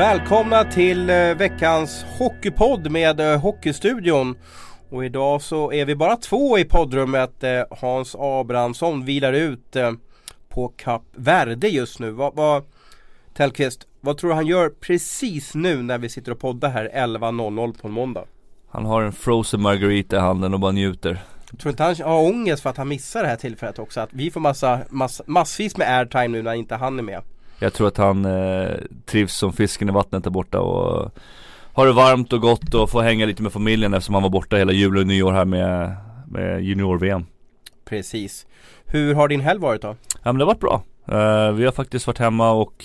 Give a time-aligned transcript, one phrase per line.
[0.00, 4.34] Välkomna till eh, veckans hockeypodd med eh, Hockeystudion.
[4.90, 7.44] Och idag så är vi bara två i poddrummet.
[7.44, 9.76] Eh, Hans Abrahamsson vilar ut
[10.48, 12.10] på Kap Verde just nu.
[12.10, 12.64] Vad, vad,
[13.34, 17.80] Tellqvist, vad tror du han gör precis nu när vi sitter och poddar här 11.00
[17.80, 18.24] på en måndag?
[18.70, 21.22] Han har en frozen margarita i handen och bara njuter.
[21.50, 24.00] Tror du inte han har ångest för att han missar det här tillfället också?
[24.00, 27.22] Att vi får massa, mass, massvis med airtime nu när inte han är med.
[27.62, 28.70] Jag tror att han eh,
[29.06, 31.10] trivs som fisken i vattnet där borta och
[31.72, 34.56] har det varmt och gott och får hänga lite med familjen eftersom han var borta
[34.56, 35.96] hela jul och nyår här med,
[36.26, 37.26] med junior-VM.
[37.84, 38.46] Precis.
[38.84, 39.96] Hur har din helg varit då?
[40.22, 40.82] Ja men det har varit bra.
[41.12, 42.84] Uh, vi har faktiskt varit hemma och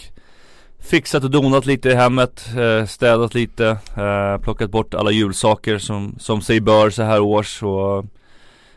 [0.80, 6.16] fixat och donat lite i hemmet, uh, städat lite, uh, plockat bort alla julsaker som,
[6.20, 8.06] som sig bör så här års och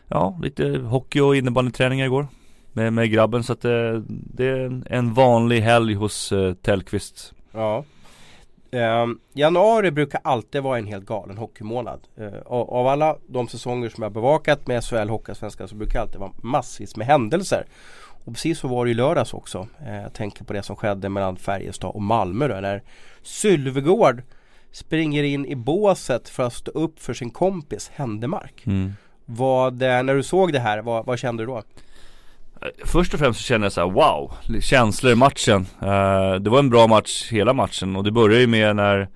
[0.07, 2.27] ja, lite hockey och innebandyträningar igår
[2.73, 7.33] med, med grabben så att det, det är en vanlig helg hos uh, Tellqvist.
[7.51, 7.83] Ja.
[8.71, 11.99] Um, januari brukar alltid vara en helt galen hockeymånad.
[12.19, 16.19] Uh, av alla de säsonger som jag bevakat med SHL Hockeyallsvenskan så brukar det alltid
[16.19, 17.65] vara massvis med händelser.
[18.25, 19.67] Och precis så var det i lördags också.
[19.87, 22.83] Uh, jag tänker på det som skedde mellan Färjestad och Malmö då, när
[23.21, 24.21] Sylvegård
[24.71, 28.65] springer in i båset för att stå upp för sin kompis Händemark.
[28.65, 28.93] Mm.
[29.25, 31.61] Vad, när du såg det här, vad, vad kände du då?
[32.85, 35.65] Först och främst så kände jag så här, wow, känslor i matchen.
[35.83, 39.09] Uh, det var en bra match hela matchen och det börjar ju med när,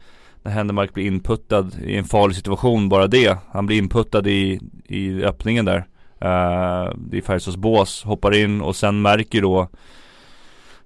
[0.44, 3.38] när Händemark blir inputtad i en farlig situation, bara det.
[3.52, 5.78] Han blir inputtad i, i öppningen där.
[5.78, 9.70] Uh, det är Färjestads bås, hoppar in och sen märker då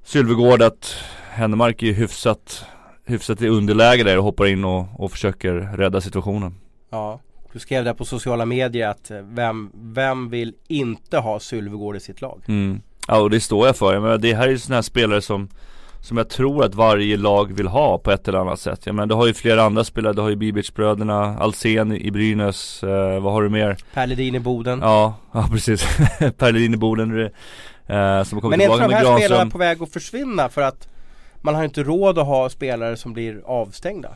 [0.04, 0.96] Sylvegård att
[1.30, 2.66] Händemark är hyfsat,
[3.06, 6.56] hyfsat i underläge där och hoppar in och, och försöker rädda situationen.
[6.90, 7.20] Ja.
[7.58, 12.00] Du skrev där på sociala medier att eh, vem, vem vill inte ha Sylvegård i
[12.00, 12.44] sitt lag?
[12.48, 12.82] Mm.
[13.08, 14.00] Ja och det står jag för.
[14.00, 15.50] Menar, det här är ju sådana här spelare som
[16.02, 18.86] som jag tror att varje lag vill ha på ett eller annat sätt.
[18.86, 22.84] Jag menar, du har ju flera andra spelare, du har ju Bibic-bröderna, Alsen i Brynäs,
[22.84, 23.78] eh, vad har du mer?
[23.94, 25.98] Per Ledin i Boden Ja, ja precis.
[26.38, 27.30] per Ledin i Boden eh,
[28.24, 29.20] som har kommit Men är de här Granström.
[29.20, 30.88] spelarna på väg att försvinna för att
[31.42, 34.10] man har inte råd att ha spelare som blir avstängda?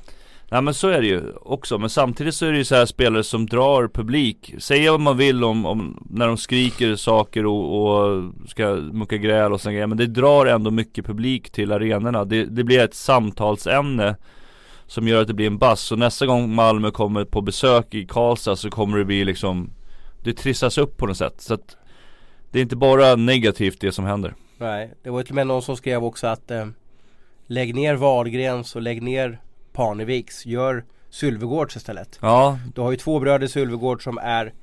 [0.54, 2.86] Nej men så är det ju också, men samtidigt så är det ju så här
[2.86, 4.56] spelare som drar publik.
[4.60, 9.54] Säga vad man vill om, om när de skriker saker och, och ska mucka gräl
[9.54, 12.26] och sådana grejer Men det drar ändå mycket publik till arenorna.
[12.26, 14.16] Det, det blir ett samtalsämne
[14.86, 18.06] Som gör att det blir en bass, Så nästa gång Malmö kommer på besök i
[18.06, 19.70] Karlstad så kommer det bli liksom
[20.24, 21.42] Det trissas upp på något sätt.
[21.42, 21.78] Så att
[22.52, 24.34] Det är inte bara negativt det som händer.
[24.58, 26.68] Nej, det var till och med någon som skrev också att eh,
[27.48, 29.40] Lägg ner Wahlgrens och lägg ner
[29.74, 32.20] Parneviks gör Sylvegårds istället.
[32.22, 32.60] Ja.
[32.76, 34.54] Du har ju två bröder Sylvegård som är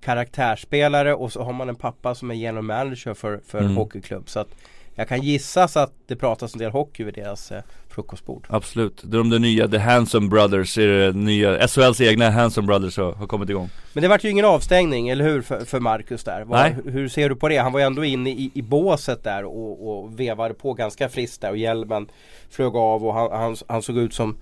[0.00, 3.76] karaktärsspelare och så har man en pappa som är general manager för, för mm.
[3.76, 4.28] hockeyklubb.
[4.28, 4.48] Så att
[4.98, 8.46] jag kan gissa så att det pratas en del hockey vid deras eh, frukostbord.
[8.48, 9.02] Absolut.
[9.04, 13.12] Det är de nya The Handsome Brothers, är det nya, SHLs egna Handsome Brothers har,
[13.12, 13.70] har kommit igång.
[13.92, 16.44] Men det vart ju ingen avstängning, eller hur, för, för Marcus där?
[16.44, 16.76] Var, Nej.
[16.84, 17.56] Hur ser du på det?
[17.56, 21.40] Han var ju ändå inne i, i båset där och, och vevade på ganska friskt
[21.40, 22.08] där och hjälmen
[22.50, 24.36] flög av och han, han, han såg ut som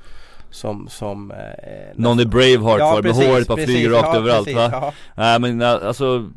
[0.50, 1.36] som, som eh,
[1.94, 4.68] Någon i Braveheart ja, var med håret bara flyger rakt ja, överallt precis, va?
[4.72, 4.92] Ja.
[5.14, 6.30] Nej men alltså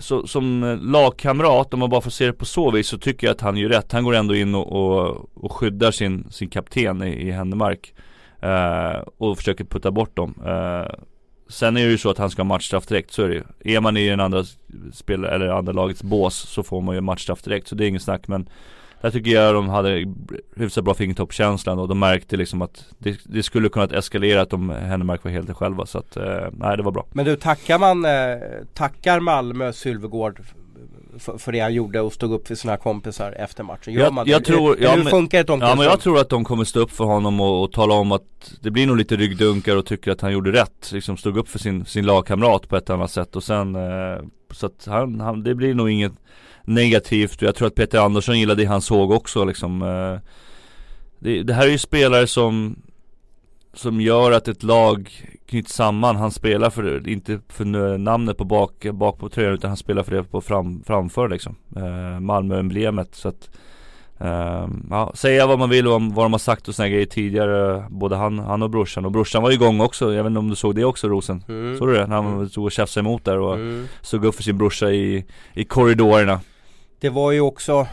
[0.00, 3.26] så, som eh, lagkamrat, om man bara får se det på så vis så tycker
[3.26, 3.92] jag att han gör rätt.
[3.92, 7.94] Han går ändå in och, och, och skyddar sin, sin kapten i, i Händemark.
[8.40, 10.34] Eh, och försöker putta bort dem.
[10.46, 10.94] Eh,
[11.48, 13.74] sen är det ju så att han ska ha matchstraff direkt, så är det ju.
[13.74, 14.44] Är man i den andra
[14.92, 18.00] spel eller andra lagets bås så får man ju matchstraff direkt, så det är ingen
[18.00, 18.28] snack.
[18.28, 18.48] Men
[19.04, 20.14] där tycker jag de hade
[20.56, 25.24] hyfsat bra fingertoppskänslan och de märkte liksom att det, det skulle kunnat eskalera om Hennemark
[25.24, 27.06] var helt själva så att, eh, nej det var bra.
[27.12, 28.10] Men du, tackar man, eh,
[28.74, 30.40] tackar Malmö Sylvegård
[31.18, 33.94] för, för det han gjorde och stod upp för sina kompisar efter matchen?
[33.94, 36.44] Gör jag, man jag tror, ja, hur funkar ett Ja men jag tror att de
[36.44, 39.76] kommer stå upp för honom och, och tala om att det blir nog lite ryggdunkar
[39.76, 40.92] och tycker att han gjorde rätt.
[40.92, 44.66] Liksom stod upp för sin, sin lagkamrat på ett annat sätt och sen eh, Så
[44.66, 46.12] att han, han, det blir nog inget
[46.64, 50.30] negativt och jag tror att Peter Andersson gillade det han såg också liksom eh,
[51.18, 52.76] det, det här är ju spelare som
[53.74, 55.10] som gör att ett lag
[55.46, 56.16] knyts samman.
[56.16, 57.64] Han spelar för inte för
[57.98, 61.56] namnet på bak, bak på tröjan utan han spelar för det på fram, framför liksom.
[61.76, 63.14] Eh, Malmö-emblemet.
[63.14, 63.50] Så att,
[64.18, 67.84] eh, ja, säga vad man vill om vad de har sagt och såna grejer tidigare.
[67.90, 69.04] Både han, han och brorsan.
[69.04, 70.14] Och brorsan var igång också.
[70.14, 71.44] Jag vet inte om du såg det också Rosen?
[71.48, 71.78] Mm.
[71.78, 72.06] Såg du det?
[72.06, 72.48] När han mm.
[72.48, 73.86] stod och tjafsade emot där och mm.
[74.00, 75.24] såg upp för sin brorsa i,
[75.54, 76.40] i korridorerna.
[77.04, 77.86] Det var ju också,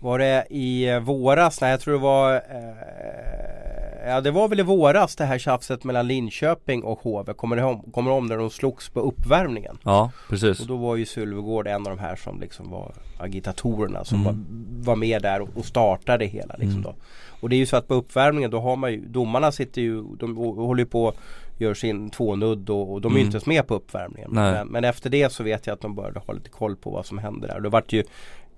[0.00, 1.60] var det i våras?
[1.60, 5.84] Nej jag tror det var eh, ja det var väl i våras det här tjafset
[5.84, 7.32] mellan Linköping och HV.
[7.32, 9.78] Kommer du om, kommer om när de slogs på uppvärmningen?
[9.82, 10.60] Ja, precis.
[10.60, 14.24] Och då var ju Sylvegård en av de här som liksom var agitatorerna som mm.
[14.24, 14.36] var,
[14.84, 16.82] var, med där och, och startade hela liksom mm.
[16.82, 16.94] då.
[17.40, 20.02] Och det är ju så att på uppvärmningen då har man ju, domarna sitter ju,
[20.02, 21.12] de håller ju på
[21.58, 23.26] gör sin tvånudd och, och de är mm.
[23.26, 24.30] inte ens med på uppvärmningen.
[24.32, 27.06] Men, men, efter det så vet jag att de började ha lite koll på vad
[27.06, 27.60] som händer där.
[27.60, 28.04] Det vart ju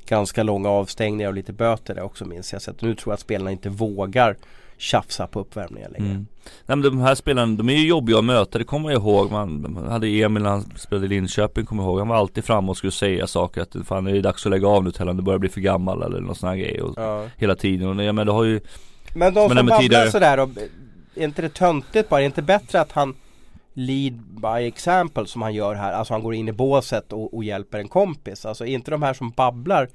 [0.06, 2.62] ganska långa avstängningar och lite böter där också minns jag.
[2.62, 4.36] Så att nu tror jag att spelarna inte vågar
[4.76, 6.10] tjafsa på uppvärmningen längre.
[6.10, 6.26] Mm.
[6.66, 9.30] Nej men de här spelarna, de är ju jobbiga att möta, det kommer jag ihåg.
[9.30, 11.98] Man, man hade Emil när han spelade i Linköping, kommer jag ihåg.
[11.98, 14.68] Han var alltid framme och skulle säga saker att fan är det dags att lägga
[14.68, 16.82] av nu Tellan, du börjar bli för gammal eller någon sån här grej.
[16.82, 17.26] Och ja.
[17.36, 17.88] Hela tiden.
[17.98, 18.60] Och ja, men det har ju
[19.14, 20.10] Men de som babblar tidigare...
[20.10, 20.48] sådär då,
[21.14, 22.20] är inte det töntigt bara?
[22.20, 23.14] Är det inte bättre att han
[23.74, 25.92] lead by example som han gör här.
[25.92, 28.46] Alltså han går in i båset och, och hjälper en kompis.
[28.46, 29.88] Alltså inte de här som babblar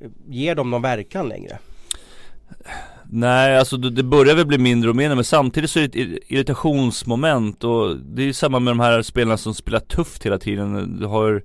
[0.00, 1.58] eh, Ger de någon verkan längre?
[3.12, 6.22] Nej, alltså det börjar väl bli mindre och mindre men samtidigt så är det ett
[6.26, 10.98] irritationsmoment och det är ju samma med de här spelarna som spelar tufft hela tiden.
[11.00, 11.42] Du har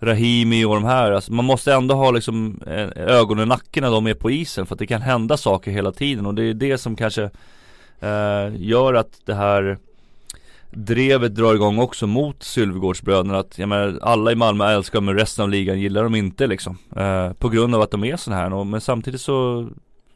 [0.00, 3.90] Rahimi och de här, alltså man måste ändå ha liksom eh, ögonen i nacken när
[3.90, 6.54] de är på isen för att det kan hända saker hela tiden och det är
[6.54, 7.22] det som kanske
[8.00, 9.78] eh, gör att det här
[10.70, 15.14] drevet drar igång också mot Sylvegårdsbröderna att jag menar, alla i Malmö älskar dem men
[15.14, 16.78] resten av ligan gillar dem inte liksom.
[16.96, 18.64] Eh, på grund av att de är sådana här.
[18.64, 19.68] Men samtidigt så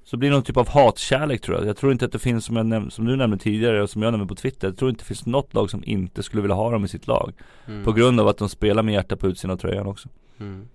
[0.05, 1.67] så blir det någon typ av hatkärlek tror jag.
[1.67, 4.03] Jag tror inte att det finns som, jag näm- som du nämnde tidigare och som
[4.03, 4.69] jag nämnde på Twitter.
[4.69, 7.07] Jag tror inte det finns något lag som inte skulle vilja ha dem i sitt
[7.07, 7.33] lag.
[7.67, 7.85] Mm.
[7.85, 10.09] På grund av att de spelar med hjärta på utsidan av tröjan också.
[10.41, 10.69] Mm.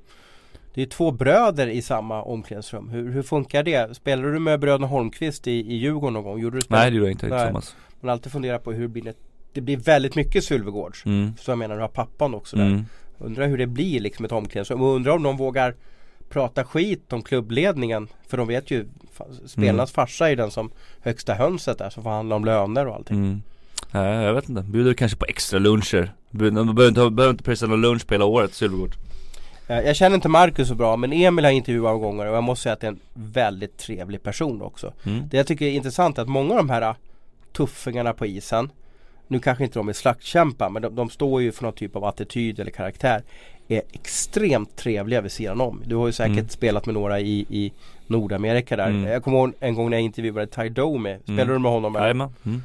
[0.74, 2.90] Det är två bröder i samma omklädningsrum.
[2.90, 3.96] Hur, hur funkar det?
[3.96, 6.40] Spelade du med bröderna Holmqvist i, i Djurgården någon gång?
[6.40, 7.76] Gjorde du Nej det gjorde jag inte tillsammans.
[8.00, 9.14] Man har alltid funderat på hur blir det
[9.57, 11.06] det blir väldigt mycket Sylvegårds.
[11.06, 11.33] Mm.
[11.39, 12.65] Så jag menar, du har pappan också där.
[12.65, 12.86] Mm.
[13.18, 14.81] Undrar hur det blir liksom ett omklädningsrum.
[14.81, 15.75] Och undrar om de vågar
[16.30, 18.07] prata skit om klubbledningen.
[18.27, 18.86] För de vet ju,
[19.45, 19.94] spelarnas mm.
[19.94, 20.71] farsa är den som
[21.01, 23.18] högsta hönset där som förhandlar om löner och allting.
[23.18, 23.42] Mm.
[23.92, 24.62] Nej, jag vet inte.
[24.62, 26.13] Bjuder kanske på extra luncher.
[26.31, 28.95] De behöver inte, behöver inte pressa någon lunch på hela året, Sylvegård.
[29.68, 32.63] Eh, jag känner inte Marcus så bra men Emil har intervjuat gånger och jag måste
[32.63, 34.94] säga att det är en väldigt trevlig person också.
[35.04, 35.30] Mm.
[35.30, 36.95] Det jag tycker är intressant är att många av de här
[37.54, 38.71] tuffingarna på isen
[39.28, 42.06] nu kanske inte de är slaktkämpar men de, de, står ju för någon typ av
[42.06, 43.24] attityd eller karaktär.
[43.68, 45.82] Är extremt trevliga vid sidan om.
[45.86, 46.50] Du har ju säkert mm.
[46.50, 47.74] spelat med några i, i
[48.08, 48.88] Nordamerika där.
[48.88, 49.04] Mm.
[49.04, 51.18] Jag kommer ihåg en gång när jag intervjuade Ty Domi.
[51.24, 51.54] Spelade mm.
[51.54, 51.96] du med honom?
[51.96, 52.30] Jajamän.
[52.46, 52.64] Mm.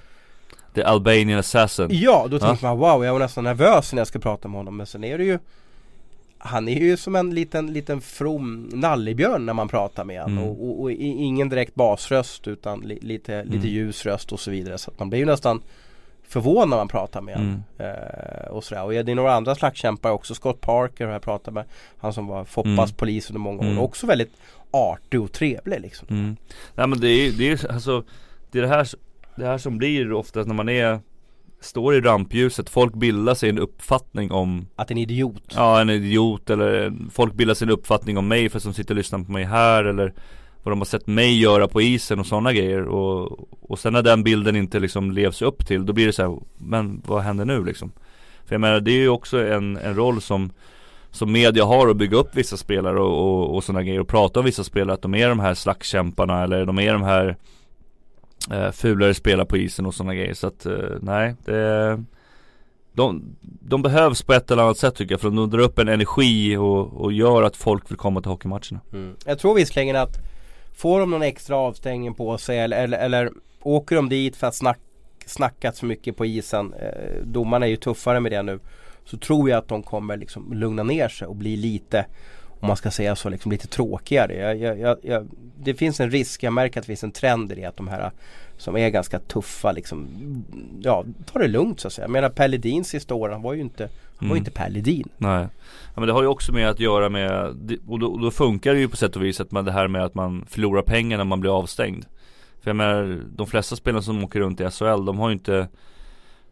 [0.74, 1.88] The Albanian Assassin.
[1.90, 2.74] Ja, då tänkte ja.
[2.74, 4.76] man wow, jag var nästan nervös när jag ska prata med honom.
[4.76, 5.38] Men sen är det ju
[6.44, 10.38] han är ju som en liten, liten from nallebjörn när man pratar med honom.
[10.38, 10.50] Mm.
[10.50, 13.68] Och, och, och, ingen direkt basröst utan li, lite, lite mm.
[13.68, 14.78] ljus röst och så vidare.
[14.78, 15.62] Så att man blir ju nästan
[16.32, 17.36] förvånad när man pratar med.
[17.36, 17.62] Mm.
[17.78, 18.82] Eh, och sådär.
[18.82, 20.34] Och det är några andra slagskämpar också.
[20.34, 21.64] Scott Parker har jag pratat med.
[21.98, 22.96] Han som var Foppas mm.
[22.96, 23.64] polis under många år.
[23.64, 23.78] Mm.
[23.78, 24.32] Också väldigt
[24.70, 26.08] artig och trevlig liksom.
[26.10, 26.36] Mm.
[26.74, 28.04] Nej men det är det är alltså
[28.50, 28.88] Det är det här,
[29.36, 31.00] det här som blir ofta när man är
[31.60, 36.50] Står i rampljuset, folk bildar sig en uppfattning om Att en idiot Ja en idiot
[36.50, 39.32] eller folk bildar sig en uppfattning om mig för att de sitter och lyssnar på
[39.32, 40.14] mig här eller
[40.62, 44.02] vad de har sett mig göra på isen och sådana grejer och, och sen när
[44.02, 47.44] den bilden inte liksom levs upp till då blir det så här, men vad händer
[47.44, 47.92] nu liksom?
[48.44, 50.52] För jag menar det är ju också en, en roll som
[51.10, 54.40] som media har att bygga upp vissa spelare och, och, och sådana grejer och prata
[54.40, 57.36] om vissa spelare att de är de här slagskämparna eller de är de här
[58.50, 62.04] eh, fulare spelare på isen och sådana grejer så att eh, nej det
[62.92, 65.88] de, de behövs på ett eller annat sätt tycker jag för de drar upp en
[65.88, 68.80] energi och, och gör att folk vill komma till hockeymatcherna.
[68.92, 69.16] Mm.
[69.26, 70.31] Jag tror visserligen att
[70.72, 73.30] Får de någon extra avstängning på sig eller, eller, eller
[73.62, 74.78] åker de dit för att snack,
[75.26, 76.74] snackat så mycket på isen.
[76.74, 78.60] Eh, domarna är ju tuffare med det nu.
[79.04, 82.06] Så tror jag att de kommer liksom lugna ner sig och bli lite
[82.62, 84.56] om man ska säga så, liksom lite tråkigare.
[84.56, 87.54] Jag, jag, jag, det finns en risk, jag märker att det finns en trend i
[87.54, 88.10] det att de här
[88.56, 90.08] som är ganska tuffa liksom,
[90.82, 92.04] ja, tar det lugnt så att säga.
[92.04, 93.88] Jag menar Pelle Ledin sista åren, han var ju inte,
[94.22, 94.38] var mm.
[94.38, 95.08] inte Per Ledin.
[95.18, 95.48] Nej.
[95.94, 97.46] Ja, men det har ju också med att göra med,
[97.86, 99.88] och då, och då funkar det ju på sätt och vis att man det här
[99.88, 102.04] med att man förlorar pengar när man blir avstängd.
[102.62, 105.68] För jag menar, de flesta spelarna som åker runt i SHL, de har ju inte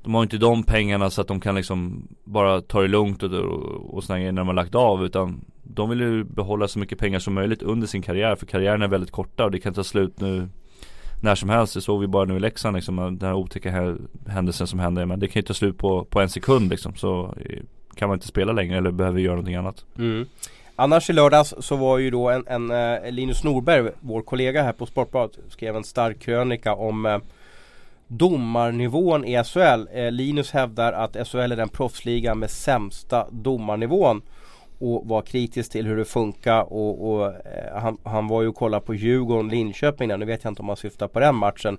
[0.03, 3.33] de har inte de pengarna så att de kan liksom bara ta det lugnt och,
[3.33, 6.79] och, och sådana grejer när de har lagt av utan de vill ju behålla så
[6.79, 9.75] mycket pengar som möjligt under sin karriär för karriären är väldigt korta och det kan
[9.75, 10.49] ta slut nu
[11.21, 11.75] när som helst.
[11.75, 13.97] Det såg vi bara nu i Leksand liksom, den här otäcka
[14.29, 15.07] händelsen som hände.
[15.07, 16.95] Men det kan ju ta slut på, på en sekund liksom.
[16.95, 17.59] Så eh,
[17.95, 19.85] kan man inte spela längre eller behöver göra någonting annat.
[19.99, 20.27] Mm.
[20.77, 24.73] Annars i lördags så var ju då en, en eh, Linus Norberg, vår kollega här
[24.73, 27.19] på Sportbladet, skrev en stark krönika om eh,
[28.07, 29.87] domarnivån i SHL.
[29.93, 34.23] Eh, Linus hävdar att SHL är den proffsliga med sämsta domarnivån
[34.80, 38.54] och var kritisk till hur det funkar och, och eh, han, han, var ju och
[38.54, 40.16] kollade på Djurgården Linköping där.
[40.16, 41.78] Nu vet jag inte om han syftar på den matchen.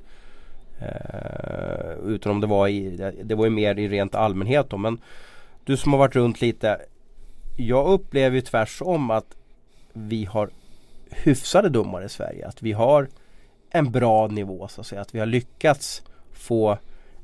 [0.80, 4.78] Eh, utan om det var i, det var ju mer i rent allmänhet då.
[4.78, 5.02] Men
[5.64, 6.82] du som har varit runt lite.
[7.58, 9.36] Jag upplever ju tvärsom att
[9.94, 10.50] vi har
[11.10, 12.48] hyfsade domare i Sverige.
[12.48, 13.08] Att vi har
[13.70, 15.02] en bra nivå så att säga.
[15.02, 16.04] Att vi har lyckats
[16.34, 16.78] få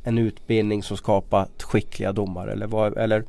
[0.03, 2.51] en utbildning som skapat skickliga domare.
[2.51, 3.23] Eller, vad, eller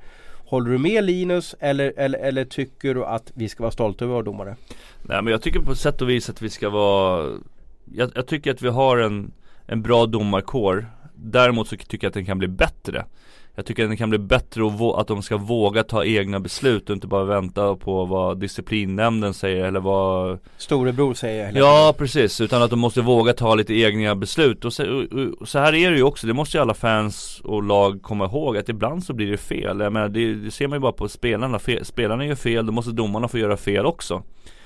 [0.48, 4.14] Håller du med Linus eller, eller, eller tycker du att vi ska vara stolta över
[4.14, 4.56] våra domare?
[5.02, 7.32] Nej men jag tycker på sätt och vis att vi ska vara
[7.84, 9.32] Jag, jag tycker att vi har en,
[9.66, 13.04] en bra domarkår Däremot så tycker jag att den kan bli bättre
[13.58, 16.90] jag tycker att det kan bli bättre att, att de ska våga ta egna beslut
[16.90, 22.62] och inte bara vänta på vad disciplinnämnden säger eller vad Storebror säger Ja precis, utan
[22.62, 24.64] att de måste våga ta lite egna beslut.
[24.64, 25.06] Och så,
[25.40, 28.24] och så, här är det ju också, det måste ju alla fans och lag komma
[28.24, 29.80] ihåg att ibland så blir det fel.
[29.80, 32.72] Jag menar det, det ser man ju bara på spelarna, fel, spelarna gör fel, då
[32.72, 34.22] måste domarna få göra fel också.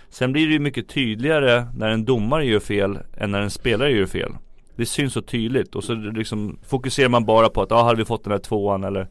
[0.09, 3.91] Sen blir det ju mycket tydligare när en domare gör fel än när en spelare
[3.91, 4.33] gör fel
[4.77, 7.99] det syns så tydligt och så liksom fokuserar man bara på att, ja ah, hade
[7.99, 9.09] vi fått den här tvåan eller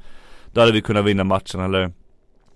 [0.53, 1.91] Då hade vi kunnat vinna matchen eller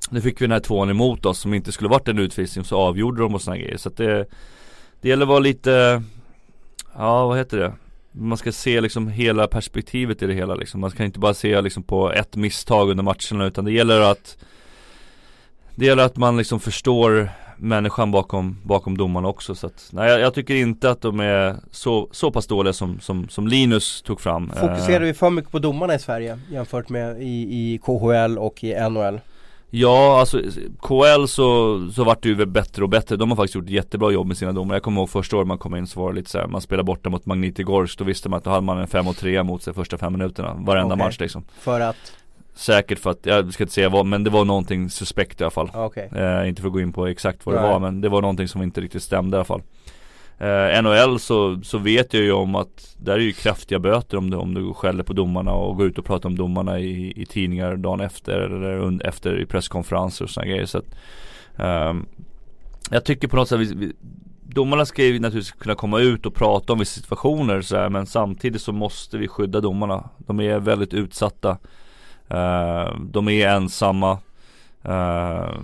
[0.09, 2.77] Nu fick vi den här tvåan emot oss som inte skulle varit en utvisning så
[2.77, 4.25] avgjorde de och sådana grejer så att det
[5.01, 6.03] Det gäller att vara lite
[6.97, 7.73] Ja vad heter det
[8.17, 10.81] man ska se liksom hela perspektivet i det hela liksom.
[10.81, 14.37] Man kan inte bara se liksom på ett misstag under matcherna utan det gäller att
[15.75, 20.19] Det gäller att man liksom förstår människan bakom, bakom domarna också så att, nej jag,
[20.19, 24.21] jag, tycker inte att de är så, så pass dåliga som, som, som Linus tog
[24.21, 28.63] fram Fokuserar vi för mycket på domarna i Sverige jämfört med i, i KHL och
[28.63, 29.19] i NHL?
[29.77, 30.41] Ja, alltså
[30.81, 33.15] KL så, så vart det ju bättre och bättre.
[33.15, 34.75] De har faktiskt gjort jättebra jobb med sina domare.
[34.75, 36.61] Jag kommer ihåg första året man kom in så var det lite så här, man
[36.61, 37.99] spelade borta mot Magnitogorsk.
[37.99, 40.13] Då visste man att då hade man en 5 och 3 mot sig första fem
[40.13, 40.53] minuterna.
[40.59, 41.05] Varenda okay.
[41.05, 41.43] match liksom.
[41.59, 41.95] För att?
[42.55, 45.51] Säkert för att, jag ska inte säga vad, men det var någonting suspekt i alla
[45.51, 45.69] fall.
[45.75, 46.07] Okay.
[46.15, 48.47] eh, Inte för att gå in på exakt vad det var men det var någonting
[48.47, 49.61] som inte riktigt stämde i alla fall.
[50.37, 54.29] Eh, NHL så, så vet jag ju om att Där är ju kraftiga böter om
[54.29, 57.25] du, om du skäller på domarna och går ut och pratar om domarna i, i
[57.25, 60.65] tidningar dagen efter eller under, efter i presskonferenser och sådana grejer.
[60.65, 60.95] Så att
[61.57, 61.93] eh,
[62.91, 63.93] Jag tycker på något sätt vi, vi,
[64.43, 68.05] Domarna ska ju naturligtvis kunna komma ut och prata om vissa situationer så här, men
[68.05, 70.09] samtidigt så måste vi skydda domarna.
[70.17, 71.57] De är väldigt utsatta
[72.31, 74.11] Uh, de är ensamma.
[74.85, 75.59] Uh,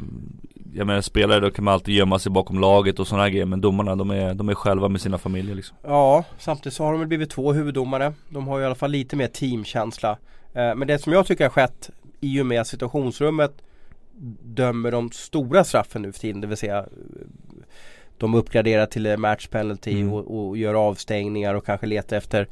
[0.74, 3.62] Jag menar spelare då kan man alltid gömma sig bakom laget och sådana grejer Men
[3.62, 5.78] domarna de är, de är själva med sina familjer liksom.
[5.84, 8.14] Ja, samtidigt så har de väl blivit två huvuddomare.
[8.30, 10.12] De har ju i alla fall lite mer teamkänsla.
[10.12, 11.90] Uh, Men det som jag tycker har skett
[12.22, 13.52] i och med situationsrummet
[14.44, 16.86] Dömer de stora straffen nu för tiden, det vill säga
[18.18, 20.14] De uppgraderar till match penalty mm.
[20.14, 22.48] och, och gör avstängningar och kanske letar efter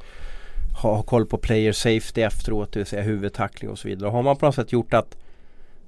[0.81, 4.09] ha koll på player safety efteråt, det vill säga huvudtackling och så vidare.
[4.09, 5.17] Har man på något sätt gjort att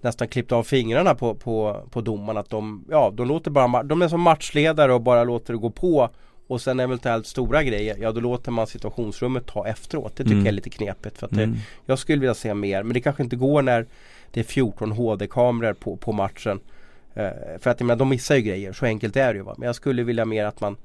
[0.02, 2.40] nästan klippt av fingrarna på, på, på domarna.
[2.40, 5.70] Att de, ja, de, låter bara, de är som matchledare och bara låter det gå
[5.70, 6.10] på.
[6.48, 10.16] Och sen eventuellt stora grejer, ja då låter man situationsrummet ta efteråt.
[10.16, 10.46] Det tycker mm.
[10.46, 11.18] jag är lite knepigt.
[11.18, 11.58] För att det, mm.
[11.86, 13.86] Jag skulle vilja se mer, men det kanske inte går när
[14.32, 16.60] det är 14 HD-kameror på, på matchen.
[17.14, 17.30] Eh,
[17.60, 19.44] för att jag menar, de missar ju grejer, så enkelt är det ju.
[19.44, 19.56] Va?
[19.58, 20.78] Men jag skulle vilja mer att man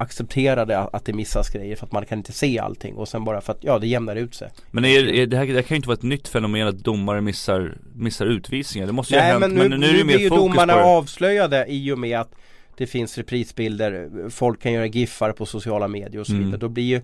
[0.00, 3.40] accepterade att det missas grejer för att man kan inte se allting och sen bara
[3.40, 4.50] för att ja det jämnar ut sig.
[4.70, 6.78] Men är, är det, här, det här kan ju inte vara ett nytt fenomen att
[6.78, 8.86] domare missar, missar utvisningar.
[8.86, 10.74] Det måste ju Nej, ha hänt men nu, men nu, är det mer ju domarna
[10.74, 12.34] avslöjade i och med att
[12.76, 16.48] det finns reprisbilder, folk kan göra giffar på sociala medier och så vidare.
[16.48, 16.60] Mm.
[16.60, 17.00] Då blir ju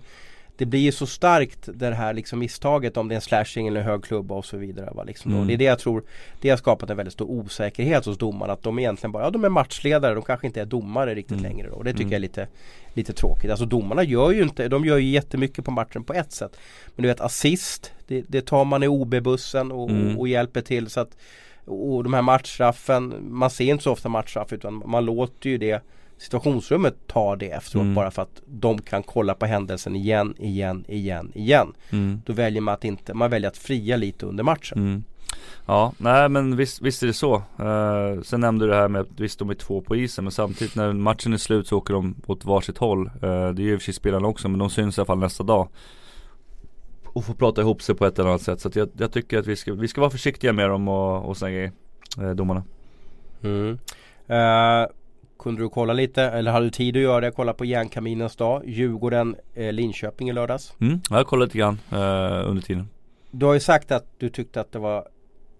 [0.57, 3.79] det blir ju så starkt det här liksom misstaget om det är en slashing eller
[3.79, 4.91] en hög klubba och så vidare.
[4.95, 5.03] Va?
[5.03, 5.47] Liksom mm.
[5.47, 6.03] Det är det jag tror
[6.41, 9.45] Det har skapat en väldigt stor osäkerhet hos domarna att de egentligen bara, ja de
[9.45, 11.51] är matchledare, de kanske inte är domare riktigt mm.
[11.51, 11.83] längre då.
[11.83, 12.11] Det tycker mm.
[12.11, 12.47] jag är lite
[12.93, 13.49] Lite tråkigt.
[13.49, 16.57] Alltså domarna gör ju inte, de gör ju jättemycket på matchen på ett sätt.
[16.95, 20.17] Men du vet assist, det, det tar man i OB-bussen och, mm.
[20.17, 21.17] och, hjälper till så att
[21.65, 25.81] Och de här matchstraffen, man ser inte så ofta matchstraff utan man låter ju det
[26.17, 27.95] situationsrummet tar det efteråt mm.
[27.95, 31.73] bara för att de kan kolla på händelsen igen, igen, igen, igen.
[31.89, 32.21] Mm.
[32.25, 34.77] Då väljer man att inte, man väljer att fria lite under matchen.
[34.77, 35.03] Mm.
[35.65, 37.35] Ja, nej men visst, visst är det så.
[37.35, 40.31] Uh, sen nämnde du det här med att visst de är två på isen men
[40.31, 43.07] samtidigt när matchen är slut så åker de åt varsitt håll.
[43.07, 45.05] Uh, det är ju i och för sig spelarna också men de syns i alla
[45.05, 45.67] fall nästa dag.
[47.05, 48.61] Och får prata ihop sig på ett eller annat sätt.
[48.61, 51.37] Så jag, jag, tycker att vi ska, vi ska vara försiktiga med dem och, och
[51.37, 51.71] sådana grejer.
[52.21, 52.63] Uh, domarna.
[53.43, 53.77] Mm.
[55.39, 57.31] Kunde du kolla lite eller hade du tid att göra det?
[57.31, 60.73] Kolla på järnkaminens dag Djurgården eh, Linköping i lördags.
[60.81, 62.89] Mm, Jag kollat lite grann eh, under tiden.
[63.31, 65.07] Du har ju sagt att du tyckte att det var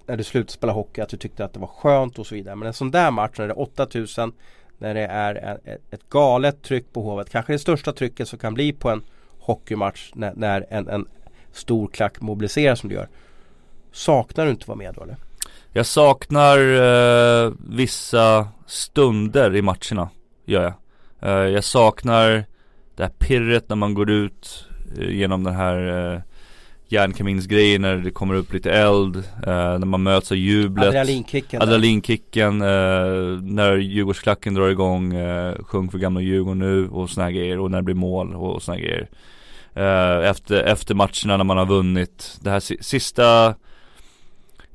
[0.06, 2.56] När du slutade spela hockey att du tyckte att det var skönt och så vidare.
[2.56, 4.32] Men en sån där match när det är 8000
[4.78, 5.60] När det är
[5.92, 7.30] ett galet tryck på Hovet.
[7.30, 9.02] Kanske det största trycket som kan bli på en
[9.40, 11.06] hockeymatch när, när en, en
[11.52, 13.08] stor klack mobiliseras som du gör.
[13.92, 15.16] Saknar du inte att vara med då eller?
[15.74, 20.10] Jag saknar eh, vissa stunder i matcherna,
[20.46, 20.74] gör jag.
[21.30, 22.46] Eh, jag saknar
[22.96, 24.66] det här pirret när man går ut
[25.00, 26.22] eh, genom den här eh,
[26.88, 30.88] järnkaminsgrejen när det kommer upp lite eld, eh, när man möts av jublet.
[30.88, 37.32] Adrenalinkicken Adrenalinkicken, eh, när Djurgårdsklacken drar igång, eh, Sjung för gamla Djurgården nu och såna
[37.32, 39.10] grejer och när det blir mål och, och såna grejer.
[39.74, 43.56] Eh, efter, efter matcherna när man har vunnit, det här si sista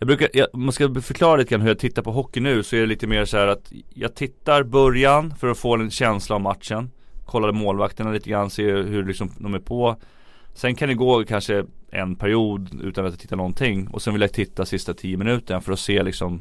[0.03, 2.77] jag brukar, jag, man ska förklara lite grann hur jag tittar på hockey nu så
[2.77, 6.41] är det lite mer så att jag tittar början för att få en känsla av
[6.41, 6.91] matchen.
[7.25, 9.97] Kollar målvakterna lite grann, ser hur liksom de är på.
[10.55, 14.23] Sen kan det gå kanske en period utan att jag tittar någonting och sen vill
[14.23, 16.41] jag titta sista tio minuterna för att se liksom uh,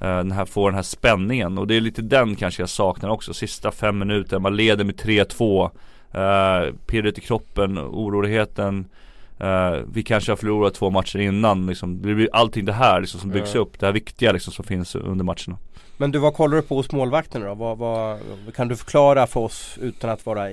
[0.00, 1.58] den här, få den här spänningen.
[1.58, 3.34] Och det är lite den kanske jag saknar också.
[3.34, 8.86] Sista fem minuter, man leder med 3-2 uh, Pirret i kroppen, oroligheten
[9.42, 12.02] uh, Vi kanske har förlorat två matcher innan liksom.
[12.02, 14.94] Det blir allting det här liksom som byggs upp, det här viktiga liksom som finns
[14.94, 15.58] under matcherna
[16.00, 17.54] men du, vad kollar du på hos målvakten då?
[17.54, 18.18] Vad, vad,
[18.54, 20.50] kan du förklara för oss utan att vara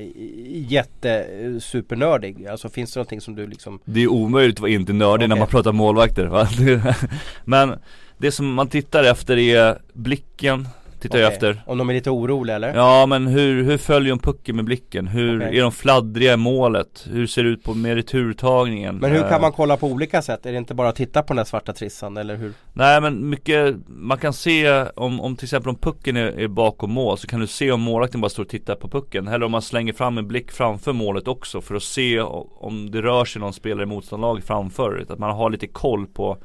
[0.48, 2.48] jättesupernördig?
[2.48, 5.28] Alltså finns det någonting som du liksom Det är omöjligt att vara inte nördig okay.
[5.28, 6.48] när man pratar målvakter va?
[7.46, 7.80] Men
[8.18, 10.68] det som man tittar efter är blicken
[11.00, 11.22] Tittar okay.
[11.22, 12.76] jag efter Om de är lite oroliga eller?
[12.76, 15.08] Ja men hur, hur följer de pucken med blicken?
[15.08, 15.58] Hur, okay.
[15.58, 17.08] är de fladdriga i målet?
[17.12, 18.96] Hur ser det ut på med returtagningen?
[18.96, 19.42] Men hur kan eh.
[19.42, 20.46] man kolla på olika sätt?
[20.46, 22.54] Är det inte bara att titta på den här svarta trissan eller hur?
[22.74, 26.92] Nej men mycket, man kan se om, om till exempel om pucken är, är bakom
[26.92, 29.52] mål så kan du se om målvakten bara står och tittar på pucken Eller om
[29.52, 33.40] man slänger fram en blick framför målet också för att se om det rör sig
[33.40, 36.38] någon spelare i motståndarlaget framför Att man har lite koll på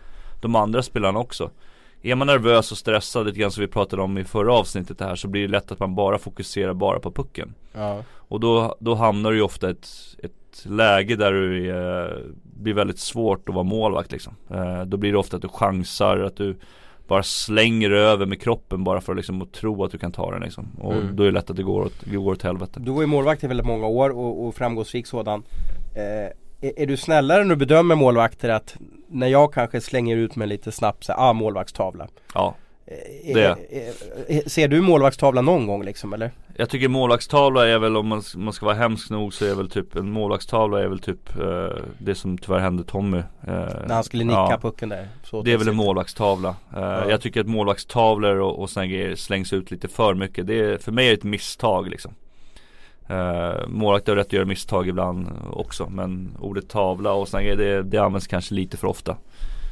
[0.42, 1.50] de andra spelarna också
[2.02, 5.16] är man nervös och stressad lite grann som vi pratade om i förra avsnittet här
[5.16, 7.54] så blir det lätt att man bara fokuserar bara på pucken.
[7.73, 8.04] Ja.
[8.14, 12.99] Och då, då hamnar du ju ofta ett, ett läge där du är, blir väldigt
[12.99, 14.37] svårt att vara målvakt liksom.
[14.50, 16.56] Eh, då blir det ofta att du chansar, att du
[17.06, 20.30] bara slänger över med kroppen bara för att liksom att tro att du kan ta
[20.30, 20.68] den liksom.
[20.80, 21.16] Och mm.
[21.16, 22.80] då är det lätt att det går åt, det går åt helvete.
[22.80, 25.42] Du var ju målvakt i väldigt många år och, och framgångsrik sådan.
[25.94, 26.32] Eh,
[26.62, 28.76] är, är, du snällare när du bedömer målvakter att
[29.09, 32.09] när jag kanske slänger ut mig lite snabbt så ah målvaktstavla.
[32.35, 32.54] Ja.
[32.87, 33.57] Eh, det.
[34.29, 36.31] Är, ser du målvaktstavla någon gång liksom eller?
[36.57, 39.70] Jag tycker målvaktstavla är väl om man, man ska vara hemsk nog så är väl
[39.70, 43.18] typ en målvaktstavla är väl typ eh, det som tyvärr hände Tommy.
[43.18, 43.25] Eh,
[43.87, 45.09] när han skulle nicka ja, pucken där.
[45.44, 46.48] det är väl en målvaktstavla.
[46.48, 47.11] Eh, ja.
[47.11, 50.46] Jag tycker att målvaktstavlor och, och sådana grejer slängs ut lite för mycket.
[50.46, 52.14] Det är, för mig är det ett misstag liksom.
[53.11, 57.57] Uh, målvakter har rätt att göra misstag ibland också men ordet tavla och sådana grejer
[57.57, 59.17] det, det används kanske lite för ofta.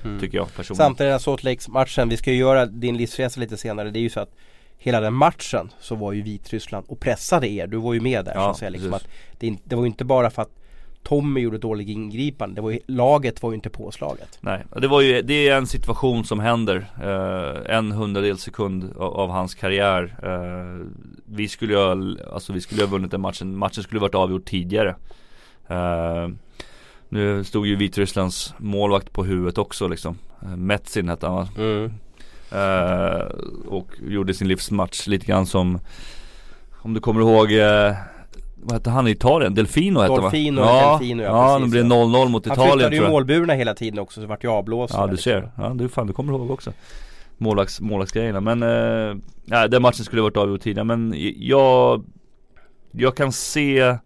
[0.04, 0.20] Mm.
[0.20, 0.76] Tycker jag personligen.
[0.76, 3.90] Samtidigt den Salt Lakes-matchen, vi ska ju göra din livsresa lite senare.
[3.90, 4.34] Det är ju så att
[4.78, 7.66] hela den matchen så var ju Vitryssland och pressade er.
[7.66, 8.70] Du var ju med där ja, så att säga.
[8.70, 10.59] Liksom att det, det var ju inte bara för att
[11.02, 12.54] Tommy gjorde dålig ingripande.
[12.54, 14.38] Det var ju, laget var ju inte påslaget.
[14.40, 16.86] Nej, det var ju, det är en situation som händer.
[17.02, 20.16] Eh, en hundradels sekund av, av, hans karriär.
[20.22, 20.86] Eh,
[21.24, 21.90] vi skulle ju ha,
[22.34, 23.56] alltså vi skulle ha vunnit den matchen.
[23.56, 24.94] Matchen skulle varit avgjord tidigare.
[25.68, 26.28] Eh,
[27.08, 30.18] nu stod ju Vitrysslands målvakt på huvudet också liksom.
[30.42, 31.48] Eh, Metsin hette han va?
[31.58, 31.92] Mm.
[32.52, 33.20] Eh,
[33.66, 35.78] och gjorde sin livsmatch lite grann som
[36.82, 37.94] Om du kommer ihåg eh,
[38.62, 39.08] vad hette han?
[39.08, 39.54] I Italien?
[39.54, 43.08] Delfino hette Dolfino, ja, Delfino ja, ja det blev 0-0 mot Italien Han flyttade ju
[43.08, 44.94] målburna hela tiden också så vart ju avblåst.
[44.94, 46.72] Ja du ser, ja du fan du kommer ihåg också.
[47.38, 52.04] Målvakts, målvaktsgrejerna men eh, den matchen skulle varit avgjord tidigare men jag
[52.92, 53.96] Jag kan se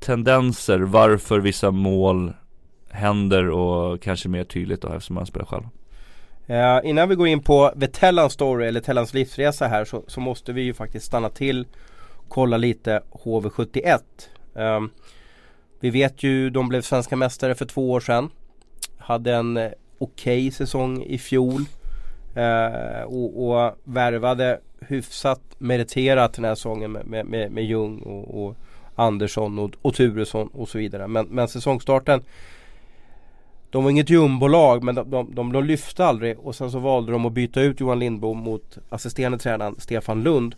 [0.00, 2.32] Tendenser varför vissa mål
[2.90, 5.64] händer och kanske mer tydligt då eftersom man spelar själv.
[6.50, 10.20] Uh, Innan vi går in på The Tellan story eller Tellans livsresa här så, så
[10.20, 11.66] måste vi ju faktiskt stanna till
[12.28, 14.00] kolla lite HV71.
[14.54, 14.90] Um, ehm,
[15.80, 18.30] vi vet ju, de blev svenska mästare för två år sedan.
[18.98, 21.64] Hade en eh, okej okay säsong i fjol.
[22.36, 28.56] Uh, och, och värvade hyfsat meriterat den här säsongen med, med, med Ljung och, och
[28.94, 31.06] Andersson och, och Turesson och så vidare.
[31.06, 32.22] Men, men säsongstarten
[33.70, 37.12] de var inget jumbolag men de, de, de, de, lyfte aldrig och sen så valde
[37.12, 40.54] de att byta ut Johan Lindbom mot assisterande tränaren Stefan Lund.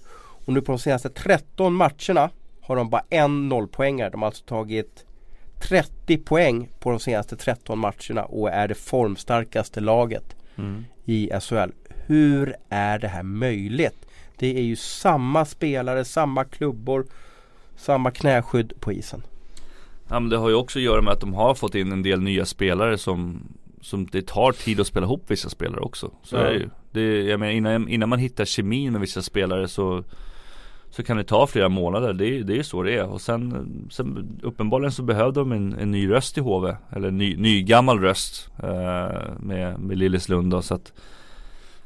[0.49, 2.31] Och nu på de senaste 13 matcherna
[2.61, 4.11] har de bara en nollpoängare.
[4.11, 5.07] De har alltså tagit
[5.61, 10.85] 30 poäng på de senaste 13 matcherna och är det formstarkaste laget mm.
[11.05, 11.71] i SHL.
[12.07, 14.07] Hur är det här möjligt?
[14.37, 17.07] Det är ju samma spelare, samma klubbor,
[17.77, 19.23] samma knäskydd på isen.
[20.09, 22.03] Ja men det har ju också att göra med att de har fått in en
[22.03, 23.43] del nya spelare som
[23.81, 26.11] Som det tar tid att spela ihop vissa spelare också.
[26.23, 26.43] Så ja.
[26.43, 26.71] är det ju.
[26.91, 30.05] Det, jag menar innan, innan man hittar kemin med vissa spelare så
[30.91, 33.05] så kan det ta flera månader, det, det är så det är.
[33.05, 36.77] Och sen, sen uppenbarligen så behövde de en, en ny röst i HV.
[36.91, 39.09] Eller en ny, ny gammal röst eh,
[39.41, 40.93] med, med Lilleslund då, så att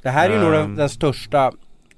[0.02, 1.52] Det här är ju nog den, den, största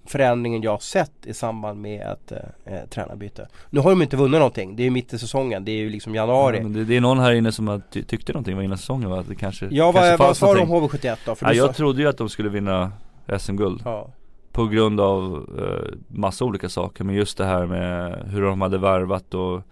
[0.06, 2.32] förändringen jag har sett i samband med ett
[2.64, 3.48] eh, tränarbyte.
[3.70, 4.76] Nu har de inte vunnit någonting.
[4.76, 5.64] Det är ju mitt i säsongen.
[5.64, 6.58] Det är ju liksom januari.
[6.62, 9.20] Ja, det, det, är någon här inne som ty tyckte någonting var innan säsongen va?
[9.20, 11.34] Att det kanske Ja kanske vad, vad sa du om HV71 då?
[11.34, 12.92] För ja, jag trodde ju att de skulle vinna
[13.38, 13.82] SM-guld.
[13.84, 14.10] Ja.
[14.54, 17.04] På grund av eh, massa olika saker.
[17.04, 19.62] Men just det här med hur de hade värvat och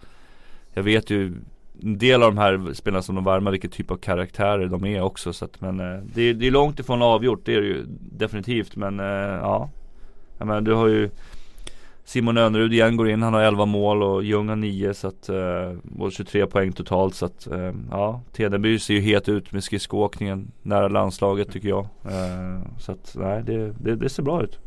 [0.73, 1.33] Jag vet ju
[1.81, 5.01] en del av de här spelarna som de värvar, vilken typ av karaktärer de är
[5.01, 7.85] också så att, men eh, det, det är långt ifrån avgjort, det är det ju
[7.99, 9.05] definitivt men eh,
[9.41, 9.69] ja.
[10.37, 11.09] Jag menar du har ju
[12.05, 15.29] Simon Önerud igen går in, han har 11 mål och Ljung har 9 så att
[15.29, 18.21] eh, Och 23 poäng totalt så att eh, ja.
[18.31, 21.87] Tedenby ser ju het ut med skridskoåkningen nära landslaget tycker jag.
[22.05, 24.59] Eh, Så att nej det, det, det ser bra ut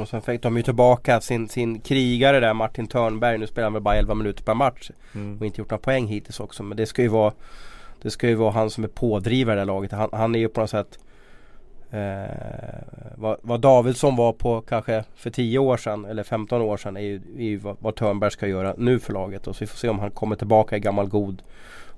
[0.00, 3.38] och sen fick de ju tillbaka sin, sin krigare där Martin Törnberg.
[3.38, 4.90] Nu spelar han väl bara 11 minuter per match.
[5.14, 5.38] Mm.
[5.38, 6.62] Och inte gjort några poäng hittills också.
[6.62, 7.32] Men det ska ju vara
[8.02, 9.92] Det ska ju vara han som är pådrivare i det här laget.
[9.92, 10.98] Han, han är ju på något sätt
[11.90, 12.26] eh,
[13.14, 17.00] vad, vad Davidsson var på kanske för 10 år sedan eller 15 år sedan är
[17.00, 19.46] ju, är ju vad, vad Törnberg ska göra nu för laget.
[19.46, 21.42] Och så vi får se om han kommer tillbaka i gammal god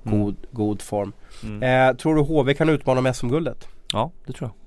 [0.03, 0.19] mm.
[0.19, 1.13] god, god form.
[1.43, 1.91] Mm.
[1.91, 3.69] Eh, tror du HV kan utmana med SM-guldet?
[3.93, 4.58] Ja, det tror jag.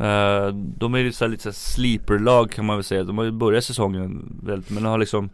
[0.00, 3.04] Uh, de är ju så lite så sleeper-lag kan man väl säga.
[3.04, 5.30] De har ju börjat säsongen väldigt, men de har liksom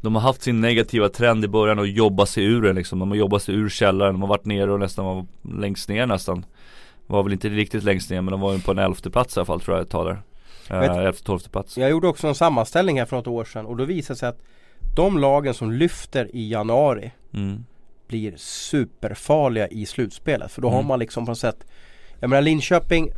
[0.00, 2.98] De har haft sin negativa trend i början och jobbat sig ur den liksom.
[2.98, 4.14] De har jobbat sig ur källaren.
[4.14, 6.44] De har varit nere och nästan var längst ner nästan.
[7.06, 9.40] Var väl inte riktigt längst ner men de var ju på en elfte plats i
[9.40, 10.22] alla fall tror jag ett tag där.
[10.76, 11.78] Uh, elfte, tolfte plats.
[11.78, 14.28] Jag gjorde också en sammanställning här för något år sedan och då visade det sig
[14.28, 14.42] att
[14.96, 17.64] de lagen som lyfter i januari mm.
[18.08, 20.52] blir superfarliga i slutspelet.
[20.52, 20.76] För då mm.
[20.76, 21.66] har man liksom på något sätt
[22.20, 23.10] Jag menar Linköping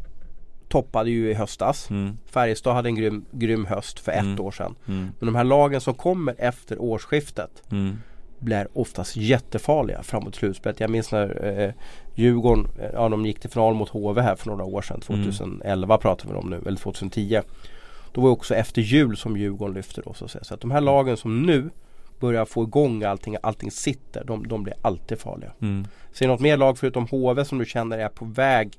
[0.72, 1.90] toppade ju i höstas.
[1.90, 2.18] Mm.
[2.26, 4.40] Färjestad hade en grym, grym höst för ett mm.
[4.40, 4.74] år sedan.
[4.88, 5.08] Mm.
[5.18, 7.96] Men de här lagen som kommer efter årsskiftet mm.
[8.38, 10.80] blir oftast jättefarliga framåt slutspelet.
[10.80, 11.70] Jag minns när eh,
[12.14, 15.00] Djurgården, eh, ja de gick till final mot HV här för några år sedan.
[15.00, 16.00] 2011 mm.
[16.00, 17.40] pratar vi om nu, eller 2010.
[18.12, 20.44] Då var det också efter jul som Djurgården lyfte då så att säga.
[20.44, 21.70] Så att de här lagen som nu
[22.20, 24.24] börjar få igång allting, allting sitter.
[24.24, 25.52] De, de blir alltid farliga.
[25.60, 25.86] Mm.
[26.12, 28.78] Ser något mer lag förutom HV som du känner är på väg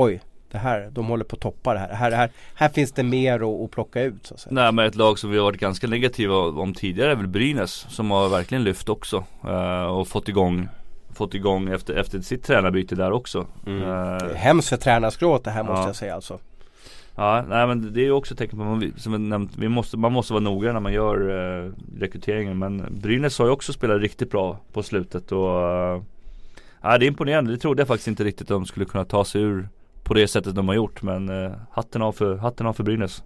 [0.00, 1.94] Oj, det här, de håller på att toppa det här.
[1.94, 4.54] Här, här, här finns det mer att, att plocka ut så att säga.
[4.54, 7.86] Nej men ett lag som vi har varit ganska negativa om tidigare är väl Brynäs
[7.88, 10.68] som har verkligen lyft också uh, och fått igång
[11.12, 13.46] Fått igång efter, efter sitt tränarbyte där också.
[13.66, 13.82] Mm.
[13.82, 16.38] Uh, Hemskt för tränarskrået det här måste jag säga alltså.
[17.14, 19.68] Ja, nej men det är ju också ett tecken på, man, som jag nämnt, vi
[19.68, 22.58] måste, man måste vara noga när man gör uh, rekryteringen.
[22.58, 26.02] Men Brynäs har ju också spelat riktigt bra på slutet och uh,
[26.82, 29.24] Ja det är imponerande, det trodde jag faktiskt inte riktigt att de skulle kunna ta
[29.24, 29.68] sig ur
[30.08, 33.22] på det sättet de har gjort men eh, hatten av för, hatten av för Brynäs.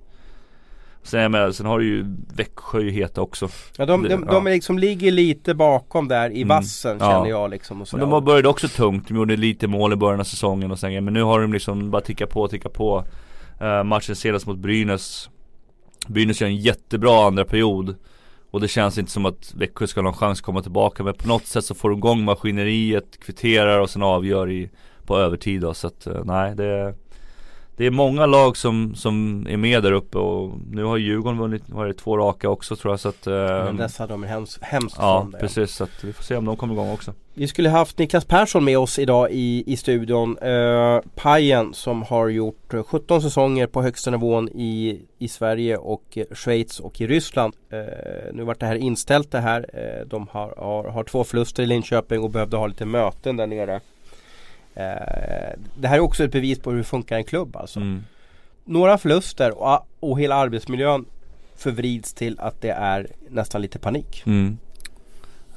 [1.03, 3.49] Sen, menar, sen har du ju Växjö ju heta också.
[3.77, 4.33] Ja de, de, de, ja.
[4.33, 6.49] de liksom ligger lite bakom där i mm.
[6.49, 7.29] vassen känner ja.
[7.29, 7.81] jag liksom.
[7.81, 9.09] Och så de har börjat också tungt.
[9.09, 11.91] De gjorde lite mål i början av säsongen och sen men nu har de liksom
[11.91, 13.05] bara ticka på, ticka på.
[13.63, 15.31] Uh, matchen senast mot Brynäs.
[16.07, 17.95] Brynäs gör en jättebra andra period.
[18.51, 21.03] Och det känns inte som att Växjö ska ha någon chans att komma tillbaka.
[21.03, 24.71] Men på något sätt så får de igång maskineriet, kvitterar och sen avgör i
[25.13, 26.95] på övertid då, så att eh, nej det
[27.77, 31.63] det är många lag som, som är med där uppe och nu har Djurgården vunnit,
[31.67, 34.63] var det två raka också tror jag så att Men ehm, dess hade de hemskt,
[34.63, 37.13] hemskt Ja precis så att vi får se om de kommer igång också.
[37.35, 40.39] Vi skulle haft Niklas Persson med oss idag i, i studion.
[40.39, 46.81] Uh, Pajen som har gjort 17 säsonger på högsta nivån i, i Sverige och Schweiz
[46.81, 47.55] och i Ryssland.
[47.73, 47.79] Uh,
[48.33, 49.61] Nu vart det här inställt det här.
[49.61, 53.47] Uh, De har, har, har två förluster i Linköping och behövde ha lite möten där
[53.47, 53.75] nere.
[53.75, 53.81] Eh,
[55.75, 57.81] det här är också ett bevis på hur det funkar en klubb alltså.
[57.81, 58.05] Mm.
[58.65, 61.05] Några förluster och, och hela arbetsmiljön
[61.57, 64.23] förvrids till att det är nästan lite panik.
[64.27, 64.59] Mm.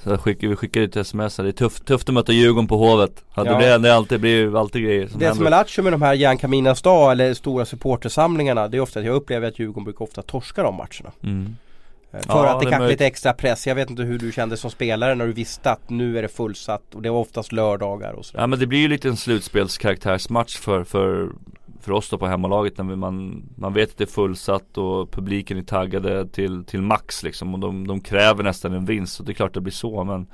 [0.04, 3.23] Så skickar, vi skickar ut sms Det är tufft, tufft att möta Djurgården på Hovet.
[3.36, 3.43] Ja.
[3.43, 5.38] Det, det alltid, blir alltid grejer som Det händer.
[5.38, 8.99] som är lattjo med de här Jan Caminas dag eller stora supportersamlingarna Det är ofta
[8.99, 11.12] att jag upplever att Djurgården brukar ofta torska de matcherna.
[11.23, 11.56] Mm.
[12.15, 13.67] Eh, för ja, att det, det kanske är lite extra press.
[13.67, 16.28] Jag vet inte hur du kände som spelare när du visste att nu är det
[16.28, 18.43] fullsatt och det var oftast lördagar och sådär.
[18.43, 21.30] Ja men det blir ju lite en slutspelskaraktärsmatch för, för,
[21.82, 25.58] för oss då på hemmalaget när man, man vet att det är fullsatt och publiken
[25.58, 29.32] är taggade till, till max liksom och de, de kräver nästan en vinst och det
[29.32, 30.28] är klart det blir så men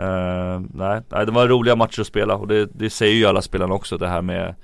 [0.00, 3.42] Uh, nej, nej, det var roliga matcher att spela och det, det säger ju alla
[3.42, 4.54] spelarna också det här med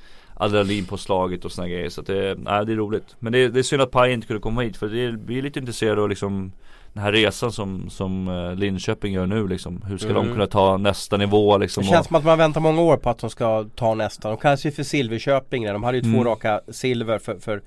[0.43, 1.89] adrenalin på slaget och såna grejer.
[1.89, 3.17] Så att det, nej, det är roligt.
[3.19, 5.43] Men det, det är synd att Paj inte kunde komma hit för det, vi är
[5.43, 6.53] lite intresserade av liksom
[6.93, 9.83] den här resan som, som eh, Linköping gör nu liksom.
[9.87, 10.27] Hur ska mm.
[10.27, 11.83] de kunna ta nästa nivå liksom?
[11.83, 12.07] Det känns och...
[12.07, 14.29] som att man väntar många år på att de ska ta nästa.
[14.29, 16.15] De kallas ju för Silverköping De hade ju mm.
[16.15, 17.63] två raka silver för, för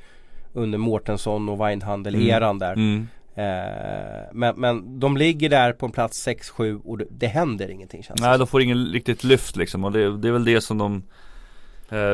[0.54, 2.60] under Mårtensson och Weinhandel-eran mm.
[2.60, 2.74] där.
[2.74, 3.08] Mm.
[3.36, 8.04] Eh, men, men de ligger där på en plats 6-7 och det, det händer ingenting
[8.04, 10.78] känns Nej de får ingen riktigt lyft liksom och det, det är väl det som
[10.78, 11.04] de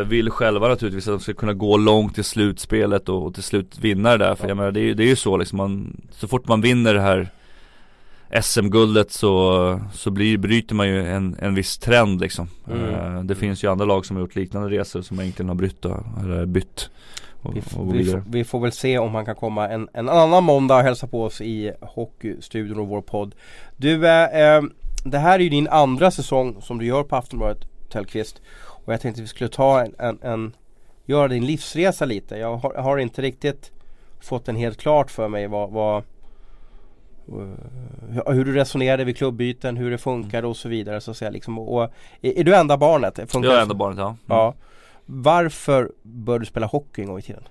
[0.08, 3.80] vill själva naturligtvis att de ska kunna gå långt i slutspelet och, och till slut
[3.80, 4.36] vinna det där.
[4.36, 6.94] För jag menar det är, det är ju så liksom, man, så fort man vinner
[6.94, 7.30] det här
[8.42, 12.48] SM-guldet så, så blir, bryter man ju en, en viss trend liksom.
[12.72, 13.16] Mm.
[13.16, 15.86] Eh, det finns ju andra lag som har gjort liknande resor som egentligen har brytt
[15.86, 16.90] eller bytt.
[17.42, 18.24] Och, Vi, och vi, f- vidare.
[18.28, 21.24] vi får väl se om han kan komma en, en annan måndag och hälsa på
[21.24, 23.36] oss i Hockeystudion och vår podd.
[23.78, 24.62] Du, eh, eh,
[25.06, 27.58] det här är ju din andra säsong som du gör på Aftonbladet
[27.92, 28.42] Tellqvist.
[28.86, 30.56] Och jag tänkte vi skulle ta en, en, en
[31.06, 32.38] göra din livsresa lite.
[32.38, 33.72] Jag har, har inte riktigt
[34.20, 35.98] fått den helt klart för mig vad, vad
[37.28, 41.32] eh, hur du resonerade vid klubbyten, hur det funkade och så vidare så att säga.
[41.32, 41.84] Liksom, och,
[42.22, 43.32] är, är du enda barnet?
[43.32, 43.74] Funkar Jag är så?
[43.74, 44.08] barnet ja.
[44.08, 44.18] Mm.
[44.28, 44.54] Ja.
[45.06, 47.44] Varför började du spela hockey en gång i tiden?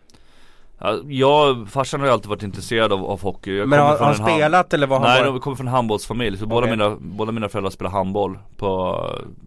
[0.82, 3.56] Ja, jag, farsan har ju alltid varit intresserad av, av hockey.
[3.56, 5.30] Jag Men har från han spelat eller var han Nej, bara...
[5.30, 6.38] de kommer från en handbollsfamilj.
[6.38, 6.76] Så båda, Okej.
[6.76, 9.00] mina, båda mina föräldrar spelar handboll på,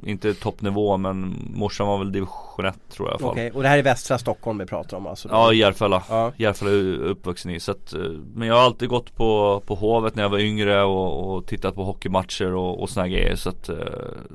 [0.06, 3.30] inte toppnivå men morsan var väl division 1 tror jag i alla fall.
[3.32, 5.28] Okej, och det här är västra Stockholm vi pratar om alltså?
[5.32, 6.04] Ja, Järfälla.
[6.10, 6.32] Ja.
[6.38, 7.60] Järfälla är jag uppvuxen i.
[7.60, 8.00] Så att, eh,
[8.36, 11.76] men jag har alltid gått på, på Hovet när jag var yngre och, och tittat
[11.76, 13.36] på hockeymatcher och, och såna grejer.
[13.36, 13.76] Så att, eh,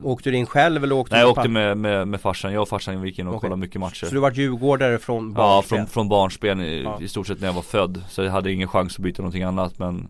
[0.02, 2.52] Åkte du in själv eller åkte nej, du jag pa- åkte med, med, med farsan.
[2.52, 3.40] Jag och farsan gick in och Okej.
[3.40, 4.06] kollade mycket matcher.
[4.06, 5.78] Så du var djurgårdare från Ja, barnsben?
[5.78, 7.04] från, från barnsben i, Ja.
[7.04, 8.02] i stort sett när jag var född.
[8.08, 10.08] Så jag hade ingen chans att byta någonting annat men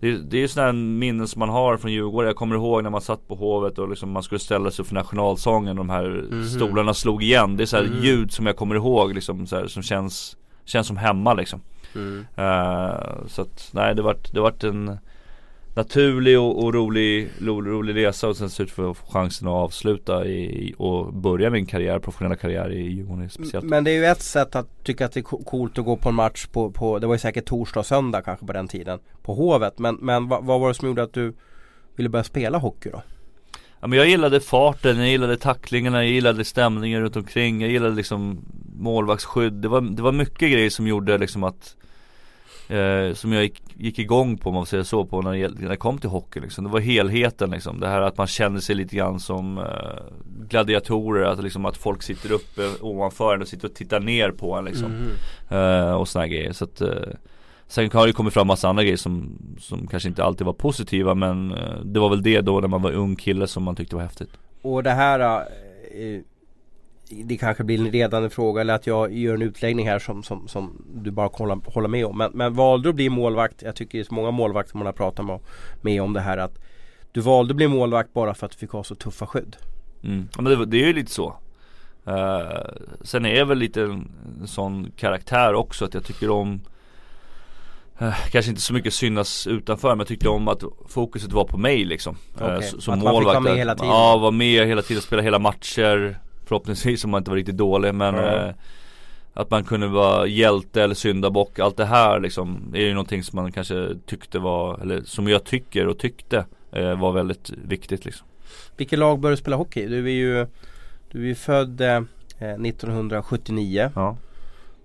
[0.00, 2.26] det, det är ju sådana minnen som man har från Djurgården.
[2.26, 4.94] Jag kommer ihåg när man satt på Hovet och liksom man skulle ställa sig för
[4.94, 5.76] nationalsången.
[5.76, 6.44] De här Mhm.
[6.44, 7.56] stolarna slog igen.
[7.56, 8.02] Det är så här Mhm.
[8.02, 11.60] ljud som jag kommer ihåg liksom här, som känns, känns som hemma liksom.
[11.94, 12.26] Mm.
[12.36, 14.98] Eh, så att nej det vart, det vart en
[15.74, 20.74] naturlig och, och rolig, rolig, rolig resa och sen så få chansen att avsluta i,
[20.78, 23.66] och börja min karriär, professionella karriär i Djurgården speciellt.
[23.66, 25.96] Men det är ju ett sätt att tycka att det är co- coolt att gå
[25.96, 28.68] på en match på, på det var ju säkert torsdag och söndag kanske på den
[28.68, 31.34] tiden På Hovet, men, men vad, vad var det som gjorde att du
[31.96, 33.02] ville börja spela hockey då?
[33.80, 37.94] Ja men jag gillade farten, jag gillade tacklingarna, jag gillade stämningen runt omkring, jag gillade
[37.94, 38.44] liksom
[38.76, 39.52] målvaktsskydd.
[39.52, 41.76] Det var, det var mycket grejer som gjorde liksom att
[42.68, 45.56] eh, Som jag gick, gick igång på om man säger så på när det, gäll-
[45.60, 46.64] när det kom till hockey liksom.
[46.64, 47.80] Det var helheten liksom.
[47.80, 49.64] Det här att man kände sig lite grann som eh,
[50.48, 54.54] gladiatorer, att liksom att folk sitter uppe ovanför en och sitter och tittar ner på
[54.54, 54.86] en liksom.
[55.50, 55.84] Mm.
[55.88, 56.52] Eh, och såna här grejer.
[56.52, 56.88] Så att, eh,
[57.66, 61.14] sen har det kommit fram massa andra grejer som, som kanske inte alltid var positiva
[61.14, 63.96] men eh, det var väl det då när man var ung kille som man tyckte
[63.96, 64.30] var häftigt.
[64.62, 66.20] Och det här eh,
[67.24, 70.48] Det kanske blir en ledande fråga eller att jag gör en utläggning här som, som,
[70.48, 72.18] som du bara kan hålla, med om.
[72.18, 73.62] Men, men valde att bli målvakt?
[73.62, 75.40] Jag tycker det är så många målvakter man har pratat med,
[75.82, 76.58] med om det här att
[77.12, 79.56] Du valde att bli målvakt bara för att du fick ha så tuffa skydd.
[80.04, 80.28] Mm.
[80.36, 81.36] Ja, men det, det är ju lite så.
[82.06, 82.60] Eh,
[83.02, 86.60] sen är jag väl lite en, en sån karaktär också att jag tycker om
[87.98, 91.58] eh, Kanske inte så mycket synas utanför men jag tyckte om att fokuset var på
[91.58, 92.16] mig liksom.
[92.40, 93.42] Eh, Okej, s- att som man fick vara målvakt.
[93.42, 93.88] med hela tiden.
[93.88, 96.18] Ja, vara med hela tiden, spela hela matcher.
[96.46, 98.46] Förhoppningsvis om man inte var riktigt dålig men Ja.
[98.48, 98.54] eh,
[99.36, 103.36] Att man kunde vara hjälte eller syndabock, allt det här liksom är ju någonting som
[103.36, 108.26] man kanske tyckte var, eller som jag tycker och tyckte eh, var väldigt viktigt liksom.
[108.76, 109.86] Vilket lag började du spela hockey?
[109.86, 110.46] Du är ju
[111.10, 112.02] Du är ju född eh,
[112.38, 114.16] 1979 Ja.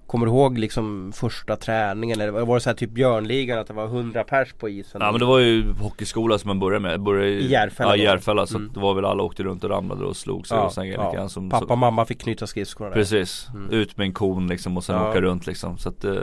[0.10, 3.74] Kommer du ihåg liksom första träningen eller var det så här typ Björnligan att det
[3.74, 5.02] var 100 pers på isen?
[5.04, 6.94] Ja men det var ju hockeyskola som man började med.
[6.94, 8.04] Jag började I Järfälla Ja i?
[8.04, 8.72] Järfälla så Mm.
[8.74, 11.16] det var väl alla åkte runt och ramlade och slog sig och såna grejer lite
[11.18, 12.92] grann som, Pappa och mamma fick knyta skridskorna.
[12.92, 13.70] Precis, Mm.
[13.72, 15.10] ut med en kon liksom och sen Ja.
[15.10, 15.78] åka runt liksom.
[15.78, 16.14] Så att, eh,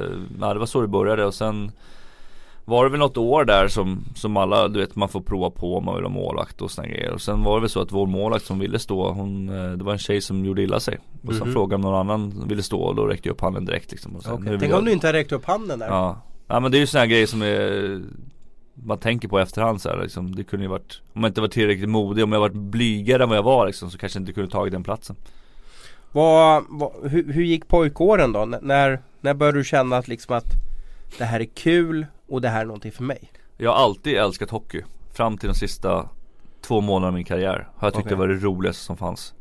[0.41, 1.73] ja det var så det började och sen
[2.69, 5.77] var det väl något år där som, som alla, du vet man får prova på
[5.77, 7.11] om man vill ha målvakt och såna grejer.
[7.13, 9.85] Och sen var det väl så att vår målvakt som ville stå, hon, eh, det
[9.85, 10.99] var en tjej som gjorde illa sig.
[11.27, 11.53] Och sen Mhm.
[11.53, 14.17] frågade om någon annan ville stå och då räckte jag upp handen direkt liksom.
[14.17, 15.87] Och sen, vill Tänk jag- om du inte hade räckt upp handen där.
[15.87, 16.21] Ja.
[16.47, 18.01] ja men det är ju här grejer som är
[18.85, 20.35] Man tänker på efterhand så här, liksom.
[20.35, 23.29] Det kunde ju varit Om jag inte var tillräckligt modig, om jag varit blygare än
[23.29, 25.17] vad jag var liksom, Så kanske jag inte kunde tagit den platsen
[26.13, 28.41] Vad, vad, hur, hur gick pojkåren då?
[28.41, 30.45] N- när, när började du känna att liksom att
[31.19, 33.33] det här är kul och det här är någonting för mig?
[33.57, 36.09] Jag har alltid älskat hockey Fram till de sista
[36.61, 38.11] två månaderna av min karriär Har jag tyckt Okej.
[38.11, 39.35] det var det roligaste som fanns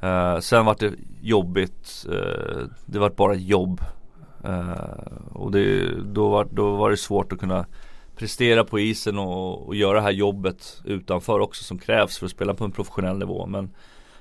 [0.00, 3.80] Eh, Sen var det jobbigt eh, Det var bara jobb
[4.44, 7.66] Eh, Och det, då, var, då var det svårt att kunna
[8.16, 12.32] prestera på isen och, och göra det här jobbet utanför också som krävs för att
[12.32, 13.70] spela på en professionell nivå men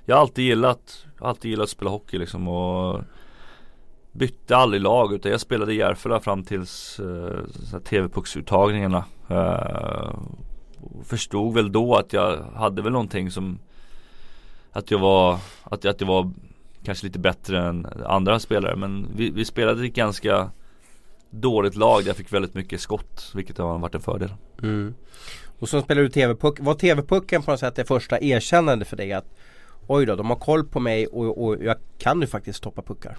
[0.06, 3.02] Jag har alltid gillat, alltid gillat att spela hockey liksom och
[4.18, 10.20] Bytte aldrig lag utan jag spelade i Järfälla fram tills eh, TV-pucksuttagningarna Eh,
[11.04, 13.60] Förstod väl då att jag hade väl någonting som
[14.72, 16.32] Att jag var, att, att jag var
[16.84, 20.52] kanske lite bättre än andra spelare men vi, vi spelade i ett ganska
[21.30, 24.34] dåligt lag där jag fick väldigt mycket skott vilket har varit en fördel.
[24.62, 24.94] Mm.
[25.60, 26.60] Och så spelade du TV-puck.
[26.60, 29.26] Var TV-pucken på något sätt det första erkännandet för dig att
[29.88, 33.18] oj då, de har koll på mig och, och jag kan ju faktiskt stoppa puckar.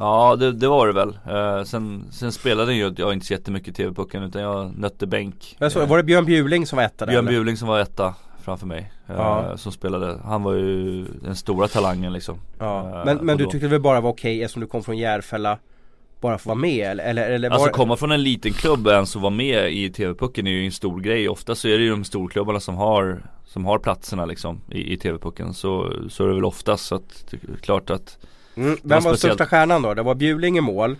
[0.00, 1.18] Ja det, det var det väl.
[1.26, 5.56] Eh, sen, sen spelade ju jag inte så jättemycket TV-pucken utan jag nötte bänk.
[5.58, 7.12] Jag så, var det Björn Bjuling som var etta där?
[7.12, 7.32] Björn eller?
[7.32, 8.92] Bjuling som var etta framför mig.
[9.06, 9.56] Eh, Ja.
[9.56, 10.18] Som spelade.
[10.24, 12.38] Han var ju den stora talangen liksom.
[12.58, 12.98] Ja.
[12.98, 15.58] Eh, Men, men du tyckte väl bara var okej eftersom du kom från Järfälla
[16.20, 17.72] Bara få vara med eller, eller, eller Alltså var...
[17.72, 21.00] komma från en liten klubb ens och vara med i TV-pucken är ju en stor
[21.00, 21.28] grej.
[21.28, 24.96] Ofta så är det ju de storklubbarna som har Som har platserna liksom i, i
[24.96, 25.54] TV-pucken.
[25.54, 28.18] Så, så är det väl oftast så att det är klart att
[28.60, 29.18] mm, var Vem var speciellt.
[29.18, 29.94] största stjärnan då?
[29.94, 30.96] Det var Bjuling i mål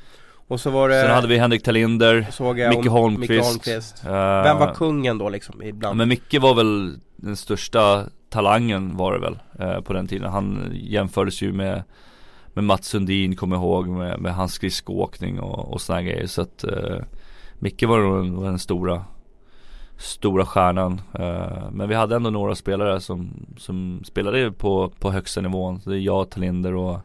[0.49, 3.31] Och så var det Sen hade vi Henrik Talinder såg jag Micke Holmqvist.
[3.31, 4.05] Micke Holmqvist.
[4.05, 5.97] eh, Vem var kungen då liksom Ja, ibland?
[5.97, 10.31] men Micke var väl den största talangen var det väl eh, på den tiden.
[10.33, 11.83] Han jämfördes ju med
[12.55, 16.27] med Mats Sundin kommer jag ihåg med, med hans skridskoåkning och, och sådana grejer.
[16.27, 16.97] Så att eh,
[17.59, 19.05] Micke var nog den, var den stora
[19.97, 21.01] Stora stjärnan.
[21.19, 25.81] Eh, men vi hade ändå några spelare som, som spelade på, på högsta nivån.
[25.81, 27.01] Så det är jag, Talinder och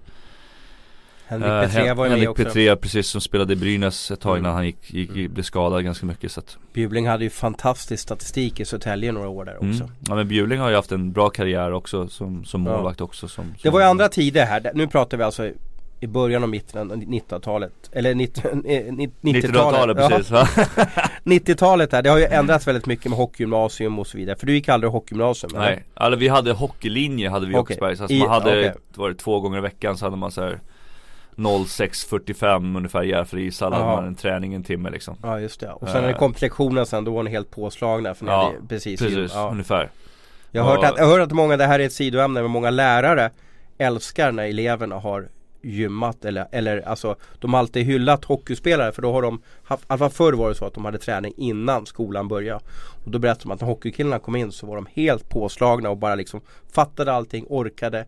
[1.27, 4.19] Henrik eh, Petré var ju med Henrik också Petré precis som spelade i Brynäs ett
[4.19, 4.43] tag Mm.
[4.45, 6.31] innan han gick, gick, blev skadad ganska mycket.
[6.31, 9.87] Så att, Bjuling hade ju fantastisk statistik i Södertälje några år där också Mm.
[10.07, 12.71] Ja men Bjuling har ju haft en bra karriär också som, som Ja.
[12.71, 15.51] målvakt också som, Det som, var ju andra tider här, nu pratar vi alltså
[15.99, 20.47] i början av mitten av 1900-talet Eller 90- eh, 90-talet 90-talet Ja, precis va?
[21.23, 24.53] 90-talet där, det har ju ändrats väldigt mycket med hockeygymnasium och så vidare För du
[24.53, 25.65] gick aldrig hockeygymnasium eller?
[25.65, 27.61] Nej, alltså vi hade hockeylinje hade vi i Okej.
[27.61, 27.95] Åkersberga.
[27.95, 28.73] Så alltså man hade, okej.
[28.95, 30.59] var det två gånger i veckan så hade man så här
[31.35, 35.71] 06.45 ungefär i Järfälla ishall hade man en träning en timme liksom Ja just det,
[35.71, 36.19] och sen när det Eh.
[36.19, 39.31] kom till lektionen sen då var ni helt påslagna för ni Ja, hade precis, Precis,
[39.33, 39.49] ja.
[39.51, 39.89] ungefär
[40.51, 42.51] Jag har hört att, jag har hört att många, det här är ett sidoämne, men
[42.51, 43.31] många lärare
[43.77, 45.29] älskar när eleverna har
[45.65, 49.85] gymmat eller, eller alltså de har alltid hyllat hockeyspelare för då har de haft, i
[49.89, 52.59] alla fall förr var det så att de hade träning innan skolan började.
[53.05, 55.97] Och då berättade de att när hockeykillarna kom in så var de helt påslagna och
[55.97, 56.41] bara liksom
[56.73, 58.05] fattade allting, orkade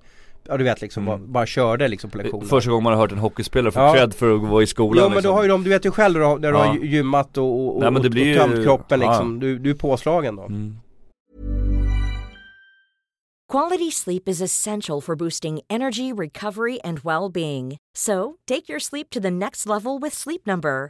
[0.47, 1.19] Ja du vet liksom, Mm.
[1.19, 2.49] bara, bara körde liksom på lektionerna.
[2.49, 3.93] Första gången man har hört en hockeyspelare få Ja.
[3.93, 5.29] cred för att vara i skolan Jo men liksom.
[5.31, 6.63] då har ju de, du vet ju själv när du har, när du Ja.
[6.65, 9.10] har gymmat och, och, Nej, men det och, blir och ju- tömt kroppen ja.
[9.10, 9.39] liksom.
[9.39, 10.43] Du, du är påslagen då.
[10.43, 10.75] mm.
[13.51, 17.77] Quality sleep is essential for boosting energy, recovery, and well being.
[17.97, 20.89] So, take your sleep to the next level with Sleep Number.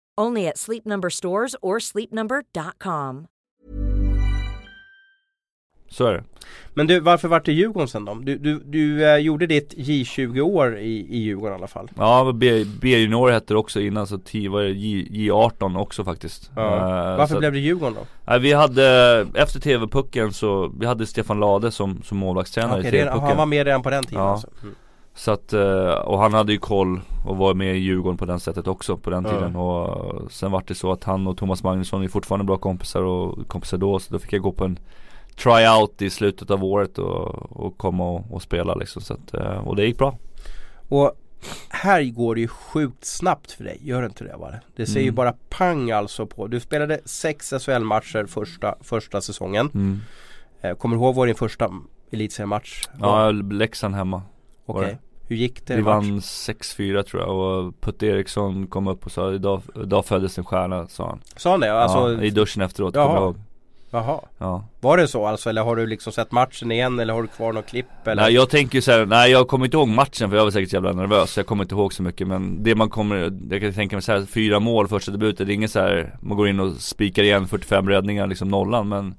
[0.17, 3.27] Only at Sleep Number stores or sleepnumber.com.
[5.89, 6.23] Så är det
[6.73, 8.13] Men du, varför vart det Djurgården sen då?
[8.15, 11.89] Du, du, du eh, gjorde ditt J20-år i, i Djurgården i alla fall.
[11.97, 16.51] Ja, B- B-junior hette det också innan så T var det J, J18 också faktiskt
[16.55, 16.75] Ja.
[17.11, 18.01] Eh, Varför blev det Djurgården då?
[18.25, 18.85] Nej, vi hade,
[19.35, 23.37] efter TV-pucken så, vi hade Stefan Lade som, som målvaktstränare Okej, i det, TV-pucken han
[23.37, 24.31] var med redan på den tiden Ja.
[24.31, 24.47] alltså.
[24.63, 24.75] Mm.
[25.13, 28.39] Så att, eh, och han hade ju koll och var med i Djurgården på den
[28.39, 29.29] sättet också på den Ja.
[29.31, 33.01] tiden och sen var det så att han och Thomas Magnusson är fortfarande bra kompisar
[33.03, 34.79] och kompisar då så då fick jag gå på en
[35.35, 39.67] tryout i slutet av året och, och komma och, och spela liksom så att, eh,
[39.67, 40.17] och det gick bra
[40.89, 41.11] Och
[41.69, 44.51] här går det ju sjukt snabbt för dig, gör det inte det va?
[44.75, 45.15] Det ser ju Mm.
[45.15, 46.47] bara pang alltså på.
[46.47, 49.69] Du spelade sex SHL-matcher första, första säsongen.
[49.73, 49.99] mm.
[50.61, 51.69] Eh, kommer du ihåg vad din första
[52.11, 53.23] elitseriematch var?
[53.25, 54.21] Ja, Leksand hemma
[54.65, 54.87] Okej.
[54.87, 54.97] det.
[55.27, 55.75] Hur gick det?
[55.75, 60.37] Vi vann 6-4 tror jag och Putte Eriksson kom upp och sa idag, idag föddes
[60.37, 61.73] en stjärna sa han Sa han det?
[61.73, 63.37] Alltså, ja, I duschen efteråt, kommer jag ihåg
[63.93, 64.19] Jaha.
[64.37, 64.63] Ja.
[64.79, 65.49] Var det så alltså?
[65.49, 66.99] Eller har du liksom sett matchen igen?
[66.99, 68.07] Eller har du kvar något klipp?
[68.07, 68.21] Eller?
[68.21, 70.73] Nej jag tänker ju såhär, nej jag kommer inte ihåg matchen för jag var säkert
[70.73, 73.95] jävla nervös Jag kommer inte ihåg så mycket men det man kommer, jag kan tänka
[73.95, 77.23] mig såhär, fyra mål första debuten Det är inget såhär, man går in och spikar
[77.23, 79.15] igen 45 räddningar liksom nollan men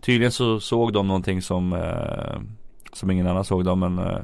[0.00, 2.40] Tydligen så såg de någonting som, eh,
[2.92, 4.18] som ingen annan såg då men eh,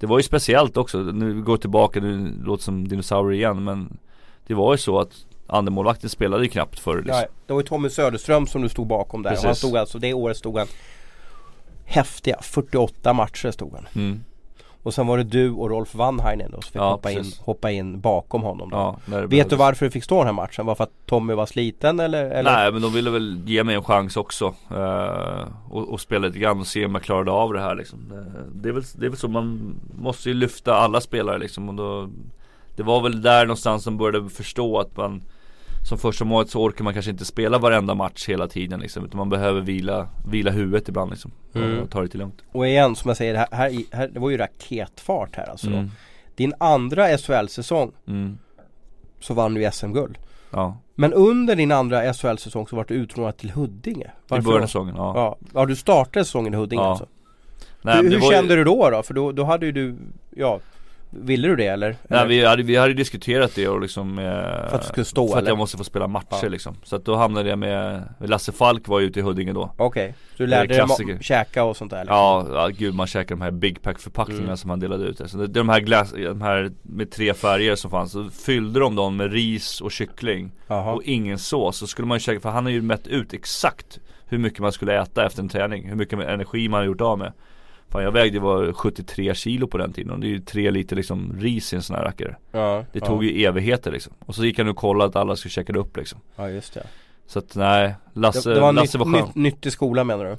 [0.00, 3.98] Det var ju speciellt också, nu går jag tillbaka, nu låter som dinosaurier igen men
[4.46, 5.12] Det var ju så att
[5.46, 7.16] andremålvakten spelade ju knappt förr liksom.
[7.16, 9.30] Nej, det var ju Tommy Söderström som du stod bakom där.
[9.30, 9.58] Och han Precis.
[9.58, 10.66] stod alltså, det året stod han
[11.84, 13.86] häftiga 48 matcher stod han.
[13.94, 14.24] Mm.
[14.82, 17.70] Och sen var det du och Rolf Vanhainen då som fick Ja, hoppa, in, hoppa
[17.70, 18.96] in bakom honom då.
[19.10, 20.66] Ja, Vet du varför du fick stå den här matchen?
[20.66, 22.30] Var för att Tommy var sliten eller?
[22.30, 22.52] eller?
[22.52, 26.38] Nej men de ville väl ge mig en chans också eh, och, och spela lite
[26.38, 27.98] grann och se om jag klarade av det här liksom.
[28.12, 31.68] Eh, det, är väl, det är väl så man måste ju lyfta alla spelare liksom
[31.68, 32.08] och då
[32.76, 35.22] Det var väl där någonstans som började förstå att man
[35.88, 39.04] som första målet så orkar man kanske inte spela varenda match hela tiden liksom.
[39.04, 41.30] Utan man behöver vila, vila huvudet ibland liksom.
[41.54, 41.78] Mm.
[41.78, 42.42] Och ta det lite lugnt.
[42.52, 45.66] Och igen som jag säger, här, här, här, det var ju raketfart här alltså.
[45.66, 45.90] Mm.
[46.34, 48.38] Din andra SHL-säsong Mm.
[49.20, 50.18] så vann du SM-guld.
[50.50, 54.04] Ja, Men under din andra SHL-säsong så var du utlånad till Huddinge.
[54.04, 54.94] i Varför början av säsongen.
[54.96, 55.12] Ja.
[55.16, 55.38] Ja.
[55.54, 56.90] ja, du startade säsongen i Huddinge Ja.
[56.90, 57.06] alltså.
[57.82, 59.02] Nej, hur hur var ju- kände du då då?
[59.02, 59.96] För då, då hade ju du,
[60.36, 60.60] ja,
[61.10, 61.96] ville du det eller?
[62.08, 65.28] Nej vi hade, vi hade diskuterat det och liksom eh, För att du skulle stå,
[65.28, 65.50] För att eller?
[65.50, 66.48] jag måste få spela matcher Ja.
[66.48, 69.74] liksom Så att då hamnade jag med Lasse Falk var ju ute i Huddinge då
[69.76, 71.98] Okej, så du lärde dig käka och sånt där?
[72.00, 72.16] liksom?
[72.16, 74.56] Ja, ja gud man käkar de här Big Pack förpackningarna Mm.
[74.56, 77.90] som han delade ut alltså, det, De här glass, de här med tre färger som
[77.90, 80.92] fanns Så fyllde de dem med ris och kyckling Jaha.
[80.92, 83.98] och ingen sås Så skulle man ju käka, för han har ju mätt ut exakt
[84.26, 87.18] hur mycket man skulle äta efter en träning Hur mycket energi man har gjort av
[87.18, 87.32] med
[87.90, 90.96] Fan jag vägde var 73 kilo på den tiden och det är ju tre liter
[90.96, 93.06] liksom ris i en sån här rackare Ja, Det ja.
[93.06, 95.78] tog ju evigheter liksom Och så gick han och kollade att alla skulle käka det
[95.78, 96.86] upp liksom Ja just det.
[97.26, 100.24] Så att nej, Lasse, det, det var Lasse nytt, var skön nytt, nyttig skola menar
[100.24, 100.36] du?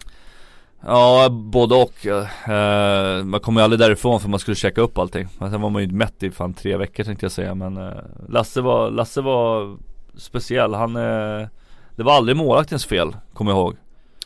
[0.85, 2.05] Ja, både och.
[2.05, 5.27] Eh, man kom ju aldrig därifrån för man skulle käka upp allting.
[5.39, 7.55] Men sen var man ju inte mätt i fan tre veckor tänkte jag säga.
[7.55, 7.93] Men eh,
[8.29, 9.77] Lasse var, Lasse var
[10.15, 10.73] speciell.
[10.73, 11.47] Han, eh,
[11.95, 13.75] det var aldrig målvaktens fel, kommer jag ihåg.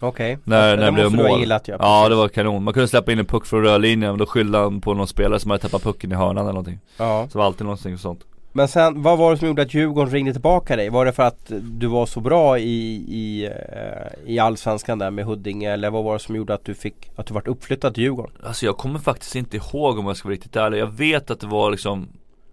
[0.08, 0.38] Okej.
[0.44, 1.40] När- när det blev måste du ha mål.
[1.40, 1.76] gillat ja.
[1.80, 2.64] Ja, det var kanon.
[2.64, 5.40] Man kunde släppa in en puck från rörlinjen och då skyllde han på någon spelare
[5.40, 6.80] som hade tappat pucken i hörnan eller någonting.
[6.98, 7.28] ja.
[7.32, 8.20] Så det var alltid någonting sånt.
[8.58, 10.90] Men sen, vad var det som gjorde att Djurgården ringde tillbaka dig?
[10.90, 15.26] Var det för att du var så bra i, i, eh, i Allsvenskan där med
[15.26, 15.72] Huddinge?
[15.74, 18.32] Eller vad var det som gjorde att du fick, att du vart uppflyttad till Djurgården?
[18.44, 20.78] Alltså jag kommer faktiskt inte ihåg om jag ska vara riktigt ärlig.
[20.80, 22.08] Jag vet att det var liksom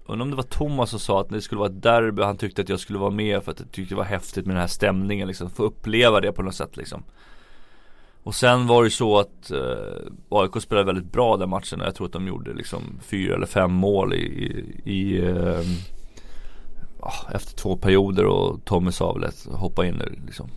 [0.06, 2.62] Undrar om det var Thomas som sa att det skulle vara ett derby, han tyckte
[2.62, 4.68] att jag skulle vara med för att jag tyckte det var häftigt med den här
[4.68, 7.02] stämningen liksom, få uppleva det på något sätt liksom
[8.24, 9.58] Och sen var det så att eh,
[10.28, 13.72] AIK spelade väldigt bra den matchen jag tror att de gjorde liksom fyra eller fem
[13.72, 15.60] mål i, i, i eh,
[17.00, 20.48] ah, Efter två perioder och Tommy sa väl att hoppa in nu liksom,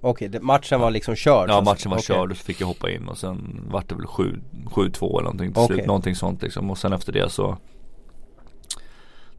[0.00, 1.48] Okej, det- matchen var liksom körd?
[1.50, 2.06] Ja matchen var Okej.
[2.06, 5.20] körd och så fick jag hoppa in och sen vart det väl 7 7-2 eller
[5.22, 5.76] någonting till Okej.
[5.76, 7.56] slut, någonting sånt liksom och sen efter det så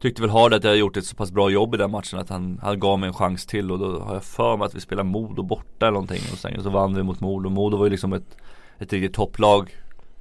[0.00, 2.28] Tyckte väl Hard att jag gjort ett så pass bra jobb i den matchen att
[2.30, 4.80] han, han gav mig en chans till och då har jag för mig att vi
[4.80, 7.50] spelade Modo borta eller någonting och sen så vann vi mot Modo.
[7.50, 8.36] Modo var ju liksom ett,
[8.78, 9.70] ett riktigt topplag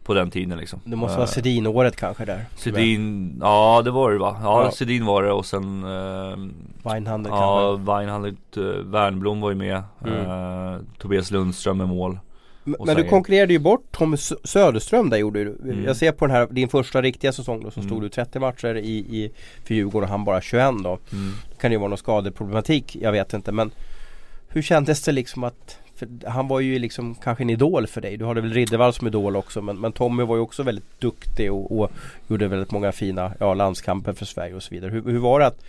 [0.03, 0.79] på den tiden liksom.
[0.83, 2.45] Det måste vara Eh, Sedin-året kanske där?
[2.55, 4.37] Sedin, ja det var det va?
[4.43, 4.71] Ja, Ja.
[4.71, 6.37] Sedin var det och sen eh,
[6.91, 7.91] Weinhandel Ja, kanske?
[7.91, 9.83] Weinhandelt, uh, Wernbloom var ju med.
[10.05, 10.19] Mm.
[10.73, 12.19] Eh, Tobias Lundström med mål.
[12.85, 15.57] Men, du konkurrerade ju bort Tommy Sö- Söderström där gjorde du.
[15.63, 15.83] Mm.
[15.85, 17.89] Jag ser på den här, din första riktiga säsong då så Mm.
[17.89, 19.31] stod du 30 matcher i, i
[19.63, 20.89] för Djurgården och han bara 21 då.
[21.11, 21.31] Mm.
[21.49, 23.71] Det kan ju vara någon skadeproblematik, jag vet inte men
[24.49, 25.77] Hur kändes det liksom att
[26.25, 28.17] Han var ju liksom kanske en idol för dig.
[28.17, 31.51] Du hade väl Riddervall som idol också men, men Tommy var ju också väldigt duktig
[31.53, 31.91] och, och
[32.27, 34.91] gjorde väldigt många fina ja, landskamper för Sverige och så vidare.
[34.91, 35.63] Hur, hur var det att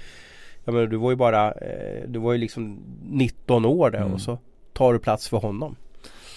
[0.64, 2.78] Jag menar du var ju bara eh, Du var ju liksom
[3.10, 4.14] 19 år där Mm.
[4.14, 4.38] och så
[4.72, 5.76] tar du plats för honom.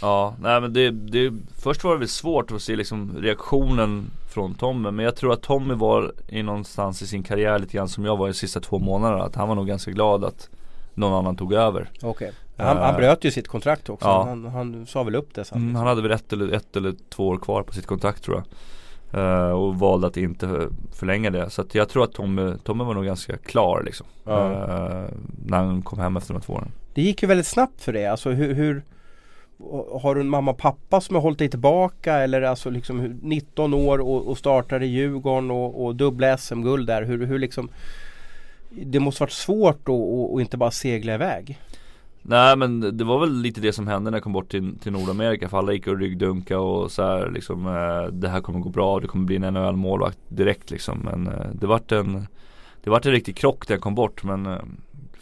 [0.01, 4.53] Ja, nej men det, det, först var det väl svårt att se liksom reaktionen från
[4.53, 8.05] Tommy Men jag tror att Tommy var i någonstans i sin karriär lite grann som
[8.05, 10.49] jag var i de sista två månaderna Att han var nog ganska glad att
[10.93, 12.31] någon annan tog över Okej.
[12.57, 14.07] Han, Eh, han bröt ju sitt kontrakt också.
[14.07, 14.25] ja.
[14.27, 15.57] Han, han sa väl upp det sen.
[15.61, 18.37] mm, Han hade väl ett eller, ett eller två år kvar på sitt kontrakt tror
[18.37, 18.45] jag
[19.13, 22.93] Eh, Och valde att inte förlänga det Så att jag tror att Tommy, Tommy var
[22.93, 24.51] nog ganska klar liksom Ja.
[24.51, 25.09] Eh,
[25.45, 28.05] När han kom hem efter de två åren Det gick ju väldigt snabbt för det.
[28.05, 28.83] Alltså hur, hur
[30.01, 32.13] har du en mamma och pappa som har hållit dig tillbaka?
[32.13, 37.03] Eller alltså liksom 19 år och, och startar i Djurgården och, och dubbla SM-guld där.
[37.03, 37.69] Hur, hur liksom
[38.69, 41.59] Det måste varit svårt att och, inte bara segla iväg.
[42.21, 44.91] Nej men det var väl lite det som hände när jag kom bort till, till
[44.91, 45.49] Nordamerika.
[45.49, 48.99] För alla gick och ryggdunka och så här liksom eh, Det här kommer gå bra,
[48.99, 50.99] det kommer bli en NHL-målvakt direkt liksom.
[50.99, 52.27] Men eh, det vart en
[52.83, 54.23] Det vart en riktig krock när jag kom bort.
[54.23, 54.59] Men eh,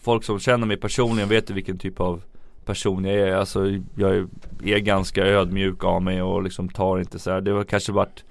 [0.02, 2.22] Folk som känner mig personligen vet ju vilken typ av
[2.70, 3.66] person jag är Alltså
[3.96, 4.28] jag
[4.64, 7.42] är, ganska ödmjuk av mig och liksom tar inte så här.
[7.42, 8.24] Det har kanske varit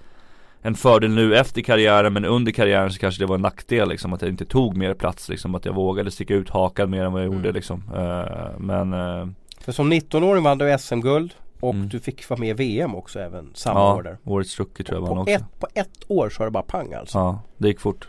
[0.62, 4.12] en fördel nu efter karriären men under karriären så kanske det var en nackdel liksom
[4.12, 7.12] att jag inte tog mer plats liksom att jag vågade sticka ut hakan mer än
[7.12, 7.54] vad jag gjorde Mm.
[7.54, 9.28] liksom Eh, Men eh,
[9.60, 11.88] För som 19-åring vann du SM-guld och Mm.
[11.88, 14.18] du fick vara med i VM också även samma ja, år där.
[14.24, 16.62] årets rookie tror jag På vann också ett, på ett år så var det bara
[16.62, 17.18] pang alltså.
[17.18, 18.08] Ja, det gick fort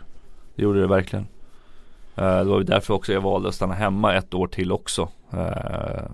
[0.56, 1.26] Det gjorde det verkligen
[2.24, 6.10] Det var därför också jag valde att stanna hemma ett år till också Eh,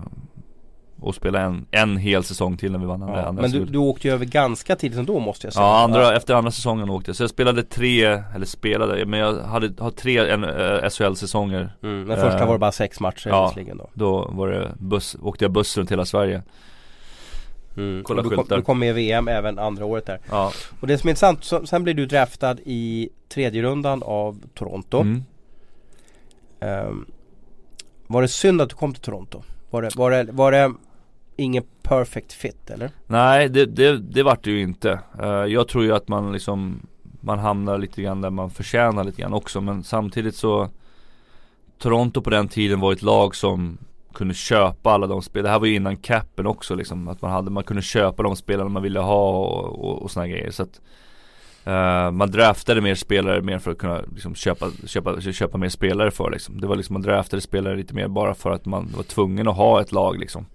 [0.99, 3.65] Och spela en, en hel säsong till när vi vann andra, Ja, andra men du,
[3.65, 5.65] du åkte ju över ganska tidigt ändå måste jag säga.
[5.65, 7.15] Ja, andra, efter andra säsongen åkte jag.
[7.15, 8.03] Så jag spelade tre,
[8.35, 12.59] eller spelade, men jag hade, har tre uh, SHL-säsonger Mm, den första Eh, var det
[12.59, 13.53] bara sex matcher ja.
[13.73, 13.89] då.
[13.93, 16.41] Då var det buss, åkte jag buss runt hela Sverige
[17.77, 18.03] Mm.
[18.03, 20.19] Kolla du, kom, du kom med i VM även andra året där.
[20.29, 24.41] Ja, Och det som är intressant, så, sen blir du draftad i tredje rundan av
[24.53, 24.97] Toronto.
[25.01, 25.23] mm.
[26.59, 27.05] Um,
[28.07, 29.43] Var det synd att du kom till Toronto?
[29.69, 30.73] Var det, var det, var det
[31.35, 32.91] ingen perfect fit eller?
[33.07, 34.99] Nej det, det, det vart det ju inte.
[35.21, 36.87] Uh, jag tror ju att man liksom
[37.21, 40.69] Man hamnar lite grann där man förtjänar lite grann också men samtidigt så
[41.77, 43.77] Toronto på den tiden var ett lag som
[44.13, 45.43] kunde köpa alla de spel.
[45.43, 47.07] Det här var ju innan capen också liksom.
[47.07, 50.27] Att man hade, man kunde köpa de spelarna man ville ha och, och, och såna
[50.27, 50.51] grejer.
[50.51, 50.81] Så att
[51.67, 56.11] uh, man draftade mer spelare mer för att kunna liksom, köpa, köpa, köpa mer spelare
[56.11, 56.61] för liksom.
[56.61, 59.55] Det var liksom, man draftade spelare lite mer bara för att man var tvungen att
[59.55, 60.45] ha ett lag liksom.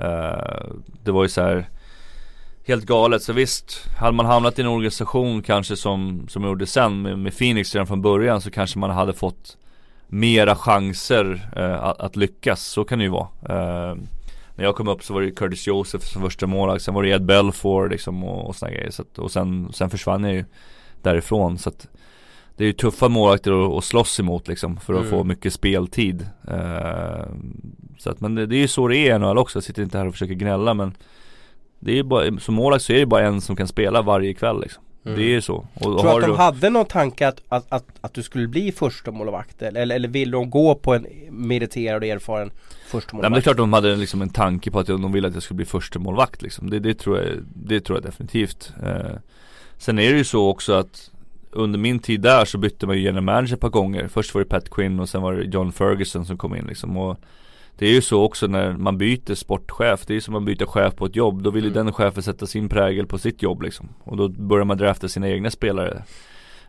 [0.00, 1.68] Uh, det var ju så här
[2.66, 7.02] Helt galet, så visst Hade man hamnat i en organisation kanske som, som gjorde sen
[7.02, 9.56] med, med Phoenix redan från början så kanske man hade fått
[10.08, 13.96] Mera chanser uh, att, att, lyckas, så kan det ju vara uh,
[14.60, 17.08] när jag kom upp så var det Curtis Joseph som första målvakt, sen var det
[17.08, 20.44] Ed Belfour liksom och, och såna grejer så att, Och sen, sen försvann jag ju
[21.02, 21.88] därifrån så att
[22.56, 25.10] det är ju tuffa målvakter att, att slåss emot liksom för att mm.
[25.10, 26.28] få mycket speltid.
[26.48, 27.24] Uh,
[27.98, 29.82] så att, men det, det, är ju så det är i NHL också, jag sitter
[29.82, 30.94] inte här och försöker gnälla men
[31.78, 34.34] Det är ju bara, som målvakt så är det bara en som kan spela varje
[34.34, 34.82] kväll liksom.
[35.04, 35.18] Mm.
[35.18, 35.66] Det är så.
[35.74, 38.72] Och, Tror du att de hade någon tanke att, att, att, att du skulle bli
[38.72, 42.50] första målvakt eller, eller vill de gå på en meriterad och erfaren
[42.86, 43.22] första målvakt?
[43.22, 45.34] Nej men det är klart de hade liksom en tanke på att de ville att
[45.34, 46.70] jag skulle bli första målvakt liksom.
[46.70, 48.72] Det, det, tror, jag, det tror jag definitivt.
[48.82, 49.16] Eh,
[49.78, 51.10] sen är det ju så också att
[51.50, 54.08] under min tid där så bytte man ju general manager ett par gånger.
[54.08, 56.96] Först var det Pat Quinn och sen var det John Ferguson som kom in liksom.
[56.96, 57.20] Och
[57.80, 60.06] det är ju så också när man byter sportchef.
[60.06, 61.42] Det är ju som att man byter chef på ett jobb.
[61.42, 61.84] Då vill ju mm.
[61.84, 63.88] den chefen sätta sin prägel på sitt jobb liksom.
[64.04, 66.02] Och då börjar man drafta sina egna spelare.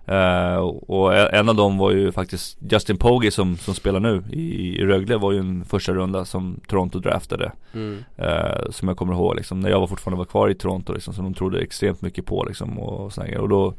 [0.10, 0.58] Uh,
[0.88, 4.86] och en av dem var ju faktiskt Justin Pogge som, som spelar nu i, i
[4.86, 8.04] Rögle var ju en första runda som Toronto draftade mm.
[8.22, 11.14] uh, Som jag kommer ihåg liksom, när jag var fortfarande var kvar i Toronto liksom,
[11.14, 13.74] som de trodde extremt mycket på liksom och, och, och då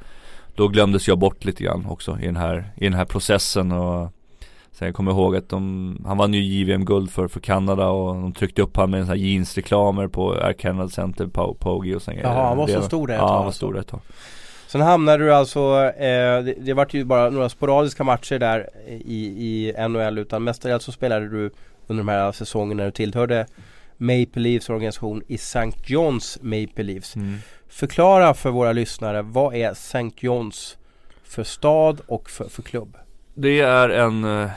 [0.55, 4.13] då glömdes jag bort lite grann också i den här, i den här processen och
[4.73, 8.33] Sen jag kommer ihåg att de, han vann ju JVM-guld för, för Kanada och de
[8.33, 12.03] tryckte upp han med en sån här jeansreklamer på Air Canada Center, på Pogi och
[12.03, 14.01] sen Jaha, han var så stor det ett Ja, han var stor det ett tag
[14.67, 19.25] Sen hamnade du alltså, eh, det, det vart ju bara några sporadiska matcher där i,
[19.25, 21.51] i NHL utan mestadels så spelade du
[21.87, 23.47] under de här säsongerna när du tillhörde
[23.97, 25.71] Maple Leafs organisation i St.
[25.85, 27.17] John's Maple Leafs.
[27.17, 27.39] Mm.
[27.69, 29.99] Förklara för våra lyssnare, vad är St.
[29.99, 30.77] John's
[31.25, 32.97] för stad och för, för klubb?
[33.35, 34.51] Det är en, eh,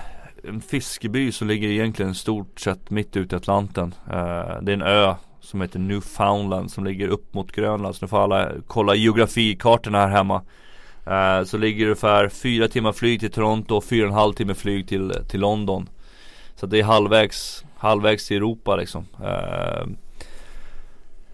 [0.44, 3.94] en fiskeby som ligger egentligen stort sett mitt ute i Atlanten.
[4.08, 7.96] Eh, det är en ö som heter Newfoundland som ligger upp mot Grönland.
[7.96, 10.42] Så nu får alla kolla geografikartorna här hemma.
[11.06, 14.34] Eh, så ligger det ungefär fyra timmar flyg till Toronto och fyra och en halv
[14.34, 15.90] timme flyg till, till London.
[16.56, 19.06] Så det är halvvägs, halvvägs till Europa liksom.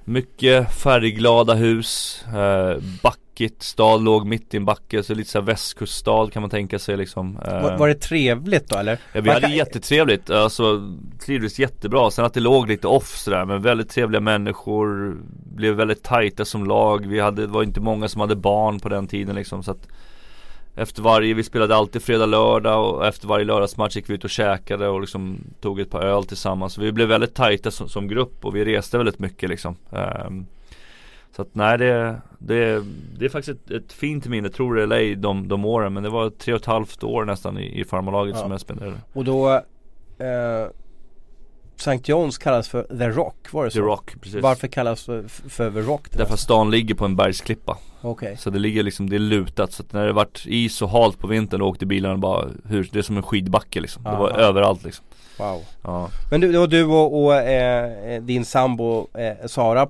[0.04, 2.78] Mycket färgglada hus, eh,
[3.42, 6.98] backigt, stad låg mitt i en backe, så lite såhär västkuststad kan man tänka sig
[6.98, 7.62] liksom eh.
[7.62, 9.00] var, var, det trevligt då eller?
[9.14, 9.52] Ja vi hade kan...
[9.52, 10.94] jättetrevligt, alltså
[11.26, 15.18] trivdes jättebra, sen att det låg lite off sådär men väldigt trevliga människor
[15.56, 18.89] Blev väldigt tajta som lag, vi hade, det var inte många som hade barn på
[18.89, 19.88] den tiden liksom så att
[20.76, 24.30] efter varje, vi spelade alltid fredag, lördag och efter varje lördagsmatch gick vi ut och
[24.30, 26.74] käkade och liksom tog ett par öl tillsammans.
[26.74, 29.76] Så vi blev väldigt tajta som, som grupp och vi reste väldigt mycket liksom.
[29.89, 30.46] Um,
[31.36, 32.84] så att nej det, det,
[33.20, 35.94] det är faktiskt ett, ett fint minne, tror det eller ej, de, de åren.
[35.94, 38.42] Men det var tre och ett halvt år nästan i, i farmalaget ja.
[38.42, 38.98] som jag spenderade.
[39.14, 39.50] Och då
[40.20, 40.68] eh,
[41.76, 42.12] St.
[42.14, 43.78] John's kallas för The Rock, var det så?
[43.78, 46.08] The Rock, precis Varför kallas för, för The Rock?
[46.12, 48.38] Därför att stan ligger på en bergsklippa Okej okay.
[48.38, 51.20] Så det ligger liksom, det är lutat så att när det vart is och halt
[51.20, 54.16] på vintern då åkte bilarna bara hur, Det är som en skidbacke liksom, Aha.
[54.16, 55.06] det var överallt liksom
[55.38, 56.10] Wow ja.
[56.32, 59.88] Men du, det var du och, och eh, din sambo eh, Sara eh,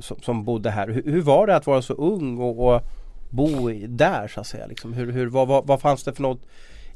[0.00, 2.82] som, som, bodde här hur, hur, var det att vara så ung och, och
[3.30, 4.92] bo där så att säga liksom?
[4.92, 6.46] Hur, hur, vad, vad, vad fanns det för något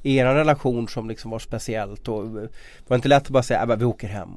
[0.02, 2.48] er relation som liksom var speciellt och var
[2.88, 4.30] det inte lätt att bara säga att vi åker hem?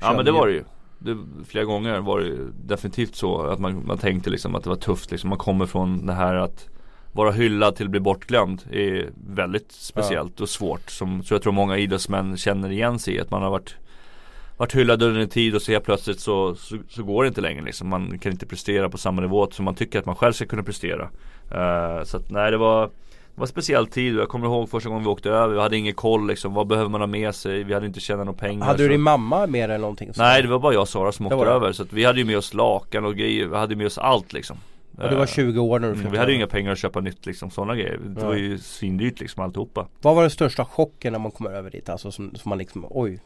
[0.00, 0.64] Ja men det var det ju.
[0.98, 4.76] Det, flera gånger var det definitivt så att man, man tänkte liksom att det var
[4.76, 5.30] tufft liksom.
[5.30, 6.68] Man kommer från det här att
[7.12, 10.42] vara hyllad till att bli bortglömd är väldigt speciellt ja.
[10.42, 10.90] och svårt.
[10.90, 13.20] Som så jag tror många idrottsmän känner igen sig i.
[13.20, 13.76] Att man har varit
[14.56, 17.40] varit hyllad under en tid och så helt plötsligt så, så, så, går det inte
[17.40, 17.88] längre liksom.
[17.88, 20.62] Man kan inte prestera på samma nivå som man tycker att man själv ska kunna
[20.62, 21.02] prestera.
[21.54, 22.90] Uh, så att nej det var
[23.34, 25.76] det var en speciell tid jag kommer ihåg första gången vi åkte över, vi hade
[25.76, 27.64] ingen koll liksom, vad behöver man ha med sig?
[27.64, 30.14] Vi hade inte tjänat några pengar Hade du din mamma med eller någonting?
[30.14, 30.22] Så?
[30.22, 32.24] Nej det var bara jag och Sara som åkte över så att vi hade ju
[32.24, 34.56] med oss lakan och grejer, vi hade med oss allt liksom
[34.98, 37.00] och du var 20 år när du mm, Vi hade ju inga pengar att köpa
[37.00, 38.26] nytt liksom, sådana grejer Det ja.
[38.26, 41.88] var ju svindyrt liksom alltihopa Vad var den största chocken när man kommer över dit?
[41.88, 43.20] Alltså som, som man liksom, oj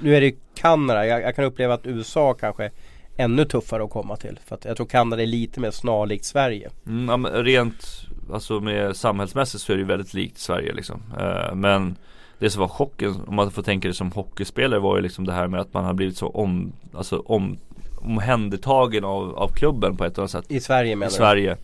[0.00, 2.70] Nu är det Kanada, jag, jag kan uppleva att USA kanske
[3.16, 4.38] ännu tuffare att komma till.
[4.46, 6.70] För att jag tror Kanada är lite mer snarlikt Sverige.
[6.86, 11.02] Mm, ja, rent alltså med samhällsmässigt så är det ju väldigt likt Sverige liksom.
[11.20, 11.96] Uh, men
[12.38, 15.32] Det som var chocken, om man får tänka det som hockeyspelare var ju liksom det
[15.32, 17.58] här med att man har blivit så om, alltså om,
[17.96, 20.44] omhändertagen av, av klubben på ett eller annat sätt.
[20.48, 21.56] I Sverige menar I Sverige.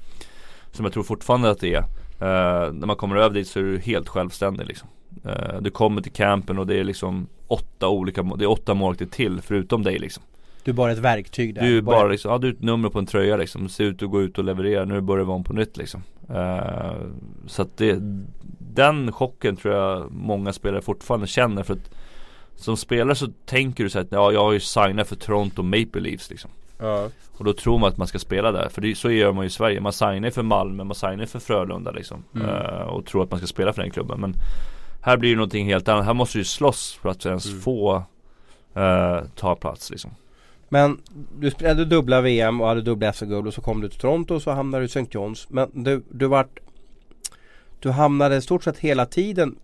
[0.72, 1.82] Som jag tror fortfarande att det är.
[2.22, 4.88] Uh, när man kommer över dit så är du helt självständig liksom.
[5.26, 9.06] Uh, du kommer till campen och det är liksom åtta olika, det är åtta målvakter
[9.06, 10.22] till förutom dig liksom.
[10.64, 11.62] Du är bara ett verktyg där.
[11.62, 13.68] Du är bara liksom, ja du är ett nummer på en tröja liksom.
[13.68, 16.02] Se ut att gå ut och leverera, nu börjar vi om på nytt liksom.
[16.30, 16.92] Uh,
[17.46, 17.98] så att det,
[18.58, 21.90] den chocken tror jag många spelare fortfarande känner för att
[22.56, 26.00] som spelare så tänker du så att ja, jag har ju signat för Toronto Maple
[26.00, 26.50] Leafs liksom.
[26.78, 27.08] Ja.
[27.36, 28.68] Och då tror man att man ska spela där.
[28.68, 29.80] För det, så gör man ju i Sverige.
[29.80, 32.24] Man signar för Malmö, man signar för Frölunda liksom.
[32.34, 32.48] Mm.
[32.48, 34.20] Uh, och tror att man ska spela för den klubben.
[34.20, 34.34] Men
[35.04, 36.04] här blir det någonting helt annat.
[36.06, 37.60] Här måste du slåss för att ens Mm.
[37.60, 37.96] få
[38.76, 40.10] uh, ta plats liksom.
[40.68, 41.00] Men
[41.38, 44.42] du spelade dubbla VM och hade dubbla SM-guld och så kom du till Toronto och
[44.42, 45.18] så hamnade du i St.
[45.18, 45.46] John's.
[45.48, 46.58] Men du, du vart
[47.80, 49.56] Du hamnade i stort sett hela tiden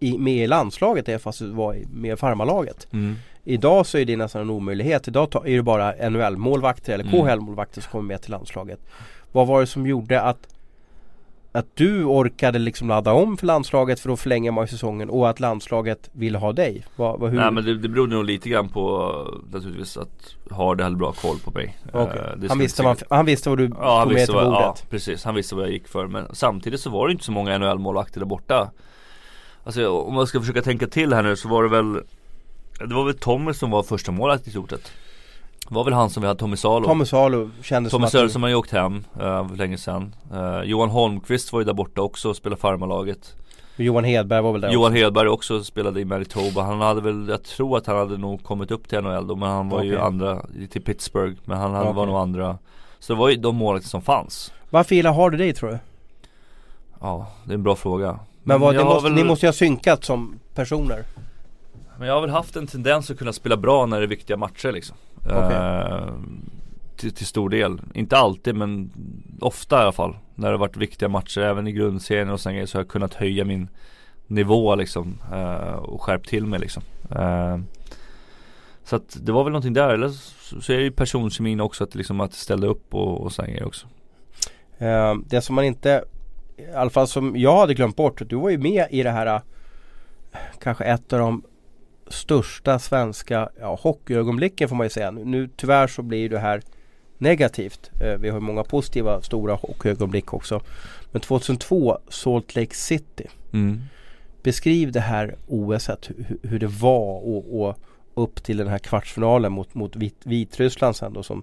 [0.00, 2.86] i, med i landslaget fast du var i, med i farmarlaget.
[3.44, 5.08] Idag så är det nästan en omöjlighet.
[5.08, 7.14] Idag är det bara NHL-målvakter eller Mm.
[7.20, 8.78] KHL-målvakter som kommer med till landslaget.
[9.32, 10.38] Vad var det som gjorde att
[11.58, 15.40] att du orkade liksom ladda om för landslaget för då förlänger man säsongen och att
[15.40, 16.86] landslaget ville ha dig?
[16.96, 17.38] Vad, hur?
[17.38, 19.12] Nej men det, det berodde nog lite grann på
[19.52, 21.78] naturligtvis att Hardy hade bra koll på mig.
[21.92, 22.20] Okej.
[22.20, 24.50] Eh, det han, visste vad, han visste vad du Ja tog med till vad, ja,
[24.50, 24.90] bordet.
[24.90, 27.58] precis, han visste vad jag gick för men samtidigt så var det inte så många
[27.58, 28.70] NHL-målvakter där borta
[29.64, 31.92] Alltså om man ska försöka tänka till här nu så var det väl
[32.88, 34.92] Det var väl Tommy som var första målet i stort sett
[35.70, 38.42] var väl han som vi hade, Tommy Salo Tommy Salo kändes Tommy som att Sörensen
[38.42, 42.00] har ju åkt hem uh, för länge sedan Eh, Johan Holmqvist var ju där borta
[42.02, 43.34] också och spelade farmarlaget
[43.76, 45.04] du, Johan Hedberg var väl där Johan också.
[45.04, 48.70] Hedberg också spelade i Manitoba Han hade väl, jag tror att han hade nog kommit
[48.70, 50.06] upp till NHL då men han var ju Okej.
[50.06, 52.06] andra till Pittsburgh Men han hade, var Okej.
[52.06, 52.58] nog andra
[52.98, 55.78] Så det var ju de målvakter som fanns Varför gillar Hardy dig tror du?
[57.00, 59.52] Ja, det är en bra fråga Men vad, har måste, väl- ni måste ju ha
[59.54, 61.04] synkat som personer.
[61.98, 64.36] Men jag har väl haft en tendens att kunna spela bra när det är viktiga
[64.36, 64.96] matcher liksom
[65.30, 66.14] Eh,
[66.96, 68.90] till, till stor del, inte alltid men
[69.40, 70.16] ofta i alla fall.
[70.34, 73.14] När det har varit viktiga matcher, även i grundserien och sen så har jag kunnat
[73.14, 73.68] höja min
[74.26, 76.82] nivå liksom eh, och skärpt till mig liksom.
[77.10, 77.58] Eh,
[78.84, 81.84] Så att det var väl någonting där, eller så, så är det ju personkemin också
[81.84, 83.86] att liksom att ställa upp och, och sen också.
[84.78, 86.04] Eh, det som man inte,
[86.56, 89.40] i alla fall som jag hade glömt bort, du var ju med i det här
[90.60, 91.42] kanske ett av de
[92.10, 95.10] största svenska ja, hockeyögonblicken får man ju säga.
[95.10, 96.62] Nu, tyvärr så blir det här
[97.18, 97.90] negativt.
[98.00, 100.60] Eh, vi har många positiva stora hockeyögonblick också.
[101.12, 103.26] Men 2002 Salt Lake City.
[103.52, 103.80] mm.
[104.42, 107.78] Beskriv det här OSet, hur, hur det var och, och
[108.14, 111.42] upp till den här kvartsfinalen mot, mot Vit, Vitryssland sen då som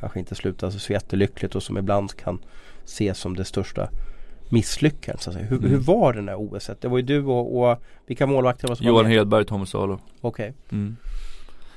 [0.00, 2.38] kanske inte slutade så jättelyckligt och som ibland kan
[2.84, 3.88] ses som det största
[4.48, 5.22] misslyckandet.
[5.22, 5.46] Så att säga.
[5.46, 5.70] Hur, Mm.
[5.70, 6.80] hur var den där OSet?
[6.80, 9.12] Det var ju du och, och vilka målvakter var som var Johan med?
[9.12, 10.54] Hedberg, Tommy Salo Okej.
[10.72, 10.96] mm.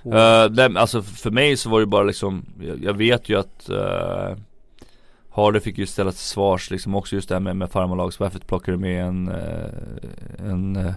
[0.04, 3.40] Och- Uh, nej, alltså för mig så var det bara liksom Jag, jag vet ju
[3.40, 4.38] att uh,
[5.32, 7.80] Harder fick ju ställa till svars liksom också just det här med, med Så
[8.20, 10.94] varför plockade du med en, eh, en,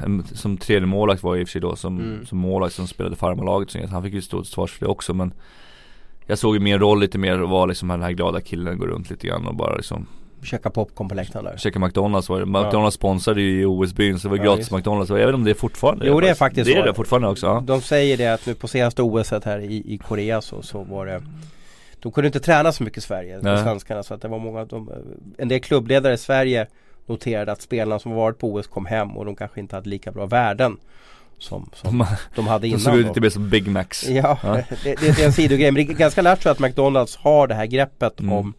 [0.00, 2.26] en Som tredje målvakt var i och för sig då som, Mm.
[2.26, 5.14] som målvakt som spelade farmarlaget så Han fick ju stå till svars för det också
[5.14, 5.32] men
[6.26, 8.86] Jag såg ju min roll lite mer och var liksom den här glada killen går
[8.86, 10.06] runt lite grann och bara liksom
[10.42, 11.56] Käka popcorn på läktaren där.
[11.56, 14.70] Käka McDonalds var det, McDonalds sponsrade ju i OS-byn så det var Ja, gratis.
[14.70, 16.94] McDonalds jag vet inte om det är fortfarande Jo, det är faktiskt Det är det
[16.94, 17.62] fortfarande också ja.
[17.66, 21.06] De säger det att nu på senaste OSet här i, i Korea så, så var
[21.06, 21.22] det
[22.00, 23.62] De kunde inte träna så mycket i Sverige, Nej.
[23.62, 24.90] svenskarna så att det var många de,
[25.38, 26.66] En del klubbledare i Sverige
[27.06, 30.12] noterade att spelarna som varit på OS kom hem och de kanske inte hade lika
[30.12, 30.76] bra värden
[31.38, 34.52] Som, som de hade De innan såg ut lite mer som Big Macs Ja, Ja.
[34.54, 37.46] Det, det, det är en sidogrej men det är ganska lätt så att McDonalds har
[37.46, 38.32] det här greppet Mm.
[38.32, 38.54] om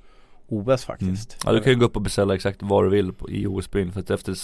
[0.50, 0.78] OS Mm.
[0.78, 3.48] faktiskt Ja du kan ju gå upp och beställa exakt vad du vill på, i
[3.48, 4.36] OS-byn för att efter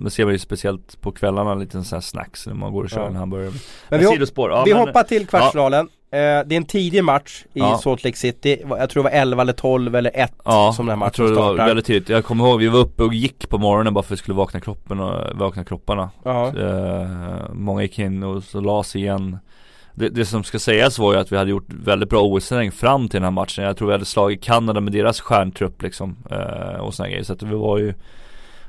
[0.00, 2.84] Man ser man ju speciellt på kvällarna en liten sån här snacks när man går
[2.84, 3.06] och kör Ja.
[3.06, 6.52] en hamburgare Men Men vi, sidospår, ja, vi men, hoppar till kvartsfinalen eh, Det är
[6.52, 7.78] en tidig match i Ja.
[7.78, 10.90] Salt Lake City Jag tror det var 11 eller 12 eller 1 Ja, som den
[10.90, 11.66] här matchen jag tror det var startar.
[11.66, 14.18] väldigt tidigt Jag kommer ihåg, vi var uppe och gick på morgonen bara för att
[14.18, 16.58] vi skulle vakna kroppen och vakna kropparna Ja.
[16.58, 17.06] Eh,
[17.52, 19.38] Många gick in och så la sig igen
[19.94, 23.08] det, det som ska sägas var ju att vi hade gjort väldigt bra OS-träning fram
[23.08, 23.64] till den här matchen.
[23.64, 27.22] Jag tror vi hade slagit Kanada med deras stjärntrupp liksom eh, Och såna grejer.
[27.24, 27.94] Så att vi var ju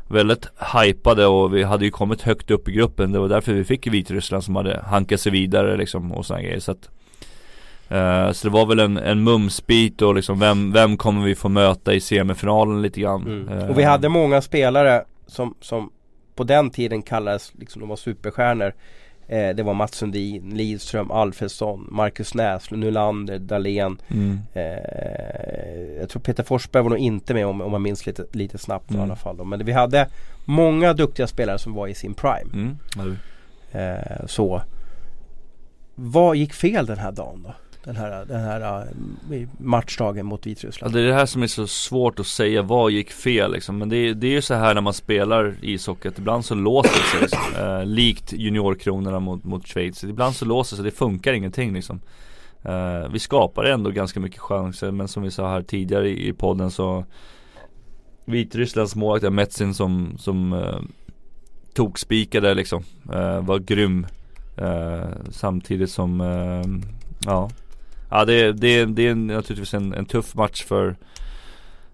[0.08, 3.12] Väldigt hypade och vi hade ju kommit högt upp i gruppen.
[3.12, 6.60] Det var därför vi fick Vitryssland som hade hankat sig vidare liksom och såna grejer.
[6.60, 6.90] Så att
[7.90, 11.50] eh, Så det var väl en, en mumsbit och liksom vem, vem kommer vi få
[11.50, 13.22] möta i semifinalen lite grann?
[13.22, 13.50] Mm.
[13.50, 15.90] Eh, Och vi hade många spelare som, som
[16.36, 18.74] på den tiden kallades, liksom de var superstjärnor.
[19.34, 23.98] Eh, det var Mats Sundin, Lidström, Alfredsson, Marcus Näslund, Nylander, Dahlén.
[24.08, 24.40] Mm.
[24.54, 28.58] Eh, jag tror Peter Forsberg var nog inte med om, om man minns lite, lite
[28.58, 29.02] snabbt Mm.
[29.02, 29.38] i alla fall.
[29.38, 29.44] Då.
[29.44, 30.08] Men vi hade
[30.46, 32.50] många duktiga spelare som var i sin prime.
[32.54, 32.78] Mm.
[33.72, 34.62] Eh, så
[35.96, 37.54] Vad gick fel den här dagen då?
[37.84, 38.82] Den här, den här
[39.32, 40.94] eh, matchdagen mot Ja, Vitryssland.
[40.94, 43.78] det är det här som är så svårt att säga, vad gick fel liksom.
[43.78, 46.56] Men det är, det är ju så här när man spelar ishockey att ibland så
[46.56, 47.40] låser det sig liksom.
[47.66, 50.04] eh, Likt juniorkronorna mot, mot Schweiz.
[50.04, 52.02] Ibland så låser det sig, det funkar ingenting liksom.
[52.64, 56.34] Eh, vi skapar ändå ganska mycket chanser men som vi sa här tidigare i, i
[56.34, 57.06] podden så
[58.26, 60.80] Vitrysslands målvakt, Metsin som, som eh,
[61.74, 62.84] tog spikade liksom.
[63.14, 64.08] Eh, var grym.
[64.58, 66.64] Eh, samtidigt som, eh,
[67.26, 67.50] ja
[68.16, 70.96] Ja det, det, det är naturligtvis en, en tuff match för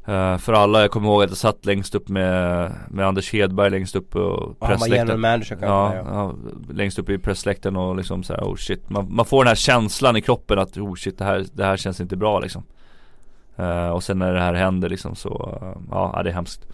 [0.06, 3.70] eh, För alla, jag kommer ihåg att jag satt längst upp med, med Anders Hedberg
[3.70, 5.22] längst upp på Och pressläktaren.
[5.60, 6.06] kan ja, säga.
[6.08, 6.34] ja,
[6.74, 8.90] längst upp i pressläktaren och liksom så här, oh shit.
[8.90, 11.78] Man, man får den här känslan i kroppen att oh shit det här, det här
[11.78, 12.64] känns inte bra liksom.
[13.56, 16.68] Eh, Och sen när det här händer liksom så, eh, ja det är hemskt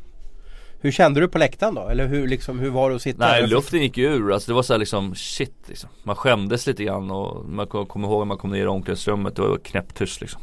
[0.86, 1.88] Hur kände du på läktaren då?
[1.88, 3.47] Eller hur, liksom, hur var det att sitta Nej där?
[3.47, 6.83] luften gick ju ur, alltså det var så här liksom shit liksom Man skämdes lite
[6.83, 10.21] grann och man kom- kommer ihåg när man kom ner i omklädningsrummet, det var knäpptyst
[10.21, 10.41] liksom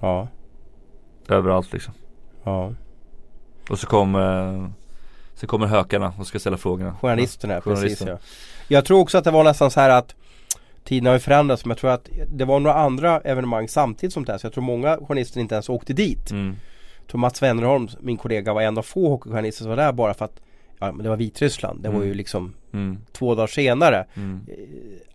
[0.00, 0.28] Ja,
[1.28, 1.94] Överallt liksom
[2.44, 2.72] ja.
[3.70, 4.68] Och så kom eh,
[5.34, 8.10] Sen kommer hökarna och ska ställa frågorna Journalisterna, precis journalisterna.
[8.10, 8.18] ja.
[8.68, 10.14] Jag tror också att det var nästan så här att
[10.84, 14.24] Tiden har ju förändrats men jag tror att det var några andra evenemang samtidigt som
[14.24, 16.30] det här så jag tror många journalister inte ens åkte dit.
[16.30, 16.56] mm.
[17.12, 20.24] Tror Mats Wennerholm, min kollega, var en av få hockeyjournalister som var där bara för
[20.24, 20.40] att
[20.78, 22.08] Ja men det var Vitryssland, det var Mm.
[22.08, 22.98] ju liksom Mm.
[23.12, 24.40] två dagar senare Mm.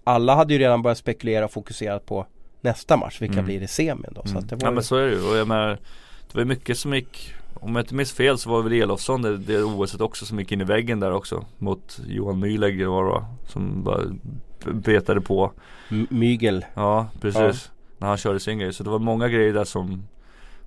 [0.04, 2.26] Alla hade ju redan börjat spekulera och fokusera på
[2.62, 3.46] nästa match, vilka Mm.
[3.46, 4.22] blir i semin då?
[4.22, 4.38] Så Mm.
[4.44, 4.74] att det var Ja ju...
[4.76, 5.70] men så är det ju och jag menar
[6.28, 9.22] Det var ju mycket som gick Om jag inte minns fel så var väl Elofsson
[9.22, 13.04] det, det OSet också som gick in i väggen där också Mot Johan Myhlegg var
[13.04, 13.26] det va?
[13.46, 14.02] Som bara
[14.74, 15.52] betade på
[15.92, 19.64] M- Mygel Ja precis När han körde sin grej så det var många grejer där
[19.64, 20.04] som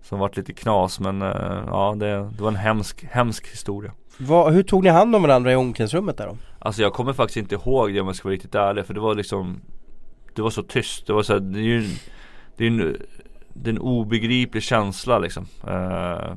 [0.03, 4.53] Som vart lite knas men eh, ja det, det var en hemsk, hemsk historia Vad,
[4.53, 6.37] Hur tog ni hand om varandra i omklädningsrummet där då?
[6.59, 9.01] Alltså jag kommer faktiskt inte ihåg det om jag ska vara riktigt ärlig för det
[9.01, 9.61] var liksom
[10.35, 11.89] Det var så tyst, det var så här, det är ju
[12.57, 12.97] Det är en,
[13.55, 16.35] det är en obegriplig känsla liksom Eh,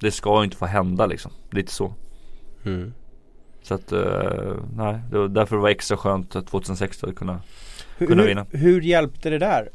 [0.00, 1.94] Det ska ju inte få hända liksom, lite så
[2.64, 2.92] Mm.
[3.62, 7.40] Så att, eh, nej, det var därför det var extra skönt att 2016 kunna
[7.98, 8.46] Hur, Kunna hur, vinna.
[8.50, 9.68] hur hjälpte det där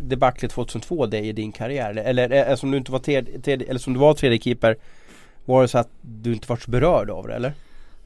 [0.00, 1.96] debaclet 2002 dig i din karriär?
[1.96, 4.76] Eller, eller som du inte var tredje, tredje, eller som du var tredje keeper
[5.44, 7.52] Var det så att du inte var så berörd av det eller?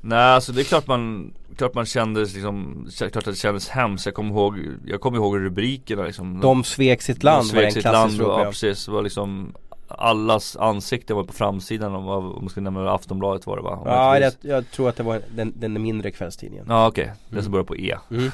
[0.01, 4.07] Nej alltså det är klart man Klart man kändes liksom Klart att det kändes hemskt
[4.07, 7.65] Jag kommer ihåg Jag kommer ihåg rubrikerna liksom De svek sitt land De var svek
[7.67, 8.29] en sitt land, rubrik.
[8.29, 9.55] ja, precis, det var liksom
[9.99, 13.82] Allas ansikten var på framsidan om, om man ska nämna Aftonbladet var det va?
[13.84, 16.66] Jag Ja, det, jag tror att det var den, den mindre kvällstidningen.
[16.68, 17.43] Ja okej, den Mm.
[17.45, 18.30] som börjar på E Mm.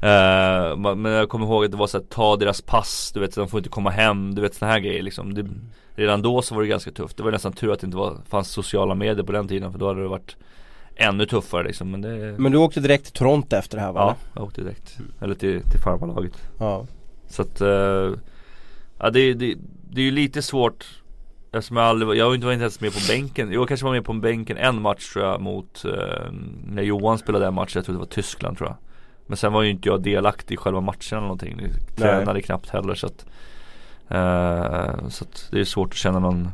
[0.82, 3.34] Ma- Men jag kommer ihåg att det var så här, ta deras pass, du vet
[3.34, 5.46] de får inte komma hem, du vet såna här grejer liksom det,
[5.96, 8.16] Redan då så var det ganska tufft, det var nästan tur att det inte var,
[8.28, 10.36] fanns sociala medier på den tiden för då hade det varit
[10.96, 14.00] Ännu tuffare liksom men det Men du åkte direkt till Toronto efter det här va?
[14.00, 16.86] Ja, jag åkte direkt, eller till, till farmarlaget ja.
[17.28, 18.10] Så att, eh,
[18.98, 19.54] ja det, det,
[19.94, 20.86] det är ju lite svårt
[21.52, 24.12] Eftersom jag aldrig, jag var inte ens med på bänken Jag kanske var med på
[24.12, 26.32] bänken en match tror jag mot eh,
[26.66, 28.76] När Johan spelade en match, jag tror det var Tyskland tror jag
[29.26, 32.70] Men sen var ju inte jag delaktig i själva matchen eller någonting Jag Tränade knappt
[32.70, 33.26] heller så att
[34.08, 36.48] eh, Så att det är svårt att känna någon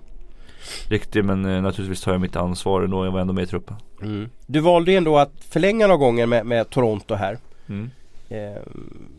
[0.89, 3.77] Riktig men eh, naturligtvis tar jag mitt ansvar ändå, jag var ändå med i truppen
[4.03, 4.31] Mm.
[4.47, 7.39] Du valde ju ändå att förlänga några gånger med, med Toronto här.
[7.69, 7.91] mm.
[8.33, 8.63] Eh,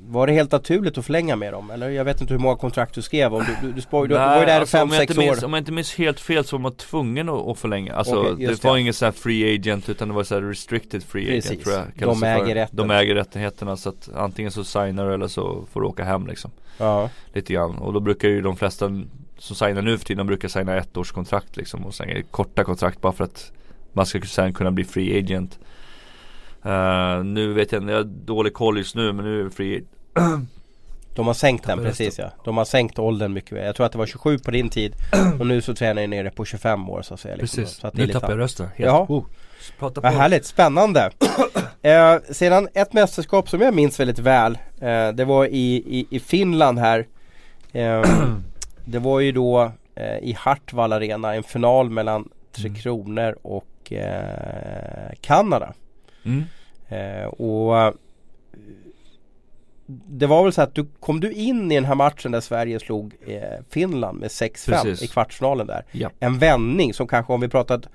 [0.08, 1.72] var det helt naturligt att förlänga med dem?
[1.72, 3.44] Eller jag vet inte hur många kontrakt du skrev om.
[3.62, 5.20] Du, du, du, spoj, du, du var ju där i alltså, om, jag 5-6 inte
[5.20, 5.46] minns, år.
[5.46, 8.62] om jag inte minns helt fel så var man tvungen att, att förlänga Alltså just
[8.62, 8.82] det var det.
[8.82, 11.64] ingen sån här free agent utan det var så här restricted free agent Precis.
[11.64, 12.26] tror jag De för.
[12.28, 12.78] äger rätten.
[12.78, 16.28] De äger rättigheterna så att antingen så signar du eller så får du åka hem
[16.28, 17.10] liksom Ja.
[17.34, 18.86] Lite grann och då brukar ju de flesta
[19.38, 22.64] som signar nu för tiden de brukar signa ett års kontrakt liksom och sen korta
[22.64, 23.52] kontrakt bara för att
[23.94, 25.60] man ska sen kunna bli free agent
[26.66, 29.52] Eh, Nu vet jag inte, jag har dålig koll just nu men nu är det
[29.52, 29.84] free
[31.16, 32.32] De har sänkt den precis ja.
[32.44, 33.66] De har sänkt åldern mycket väl.
[33.66, 34.96] Jag tror att det var 27 på din tid.
[35.40, 37.36] Och nu så tränar jag nere på 25 år så att säga.
[37.36, 37.64] Liksom.
[37.64, 38.88] Precis, Så att det är nu lite tappar jag rösten helt.
[38.88, 39.06] Jaha.
[39.10, 39.24] Oh.
[39.80, 40.08] Prata på.
[40.08, 41.12] Härligt, spännande.
[41.82, 44.58] eh, sedan ett mästerskap som jag minns väldigt väl.
[44.82, 47.08] Eh, det var i, i, i Finland här.
[47.72, 48.04] Eh,
[48.86, 52.82] det var ju då eh, i Hartwall Arena en final mellan Tre Mm.
[52.82, 55.74] Kronor och eh, Kanada.
[56.24, 56.44] Mm.
[56.90, 57.94] Eh, och eh,
[60.08, 62.80] det var väl så att du kom du in i den här matchen där Sverige
[62.80, 65.02] slog eh, Finland med 6-5 Precis.
[65.02, 65.86] i kvartsfinalen där.
[65.92, 66.10] Ja.
[66.20, 67.86] En vändning som kanske om vi pratat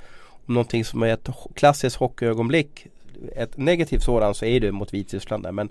[0.47, 2.87] om någonting som är ett klassiskt hockeyögonblick
[3.37, 5.69] ett negativt sådant så är det mot Vitryssland där men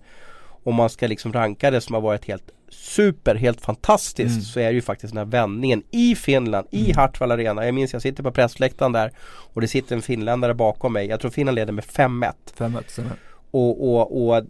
[0.66, 4.42] om man ska liksom ranka det som har varit helt super, helt fantastiskt Mm.
[4.42, 7.66] så är det ju faktiskt den här vändningen i Finland, i Hartwall Arena.
[7.66, 9.12] Jag minns jag sitter på pressläktaren där
[9.54, 11.08] och det sitter en finländare bakom mig.
[11.08, 12.34] Jag tror Finland leder med 5-1.
[12.58, 13.12] 5-1 stämmer.
[13.52, 14.44] Och, och, och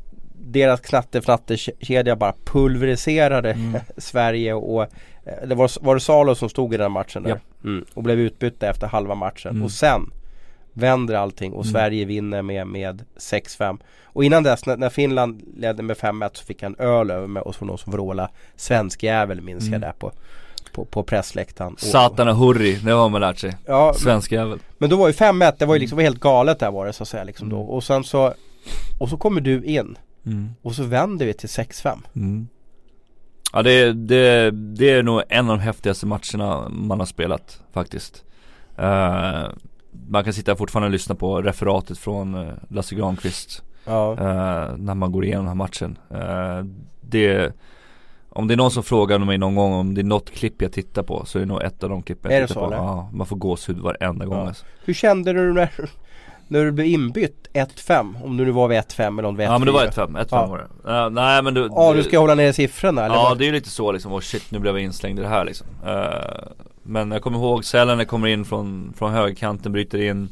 [0.48, 3.82] deras knatte-fnatte-kedja bara pulveriserade Mm.
[3.98, 7.30] Sverige och eh, det var, var det Salo som stod i den matchen där.
[7.30, 7.38] Ja.
[7.70, 9.52] Mm, och blev utbytta efter halva matchen.
[9.52, 9.64] Mm.
[9.64, 10.12] Och sen
[10.76, 11.72] vänder allting och Mm.
[11.74, 13.78] Sverige vinner med, med 6-5.
[14.04, 17.44] Och innan dess när, när Finland ledde med 5-1 så fick han öl över med
[17.44, 19.82] oss från någon som vrålade svensk jävel minns jag Mm.
[19.82, 20.12] där på,
[20.74, 21.74] på, på pressläktaren.
[21.74, 23.56] Och- Satana hurri, det har man lärt sig.
[23.66, 24.60] Ja, Svensk jävel.
[24.78, 27.04] men då var ju 5-1, det var ju liksom helt galet där var det så
[27.04, 27.56] att säga liksom då.
[27.58, 27.70] Mm.
[27.70, 28.34] Och sen så
[29.00, 30.50] Och så kommer du in Mm.
[30.62, 31.98] och så vänder vi till 6-5.
[32.16, 32.48] Mm.
[33.54, 38.24] Ja det, det, det är nog en av de häftigaste matcherna man har spelat faktiskt.
[38.78, 39.44] Eh,
[40.10, 44.12] man kan sitta fortfarande och lyssna på referatet från eh, Lasse Granqvist Ja.
[44.12, 45.98] eh, när man går igenom den här matchen.
[46.10, 46.66] Eh,
[47.02, 47.54] det,
[48.30, 50.72] om det är någon som frågar mig någon gång om det är något klipp jag
[50.72, 52.68] tittar på så är det nog ett av de klippen jag Är det tittar så,
[52.68, 52.74] på.
[52.74, 52.84] eller?
[52.84, 54.48] Ja, man får gåshud varenda gång Ja.
[54.48, 54.66] alltså.
[54.86, 55.70] Hur kände du när,
[56.48, 58.24] när du blev inbytt 1-5?
[58.24, 59.54] Om du nu var vid 1-5 eller om det var 1-4?
[59.54, 60.46] Ja men det var 1-5, 1-5 Ja.
[60.48, 60.92] var det.
[60.98, 63.16] Eh, nej men du Ja du ska hålla ner siffrorna eller?
[63.16, 65.28] Ja det är ju lite så liksom, och shit nu blev jag inslängd i det
[65.28, 66.48] här liksom Eh,
[66.88, 70.30] Men jag kommer ihåg Sälen kommer in från, från högerkanten, bryter in.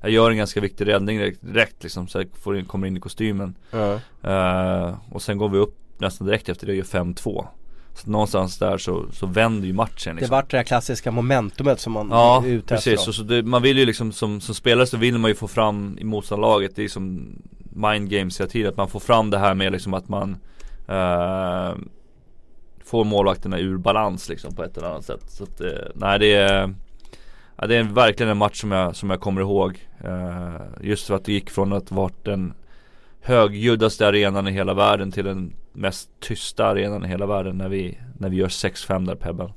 [0.00, 2.96] Jag gör en ganska viktig räddning direkt, direkt liksom, så jag får in, kommer in
[2.96, 3.54] i kostymen.
[3.70, 3.94] Ja.
[4.30, 7.46] Eh, Och sen går vi upp nästan direkt efter det och gör 5-2
[7.94, 10.30] Så någonstans där så, så vänder ju matchen Det liksom.
[10.36, 13.62] vart det här klassiska momentumet som man Ja är ute efter precis, så det, man
[13.62, 16.84] vill ju liksom som, som spelare så vill man ju få fram i motståndarlaget Det
[16.84, 20.08] är som mind games hela tiden, att man får fram det här med liksom att
[20.08, 20.36] man
[20.88, 21.74] eh,
[22.86, 26.34] Får målvakterna ur balans liksom på ett eller annat sätt Så att, eh, nej det
[26.34, 26.74] är
[27.56, 31.14] ja, Det är verkligen en match som jag, som jag kommer ihåg eh, Just för
[31.14, 32.54] att det gick från att varit den
[33.20, 37.98] högljuddaste arenan i hela världen till den mest tysta arenan i hela världen när vi,
[38.18, 39.52] när vi gör 6-5 där på Hebben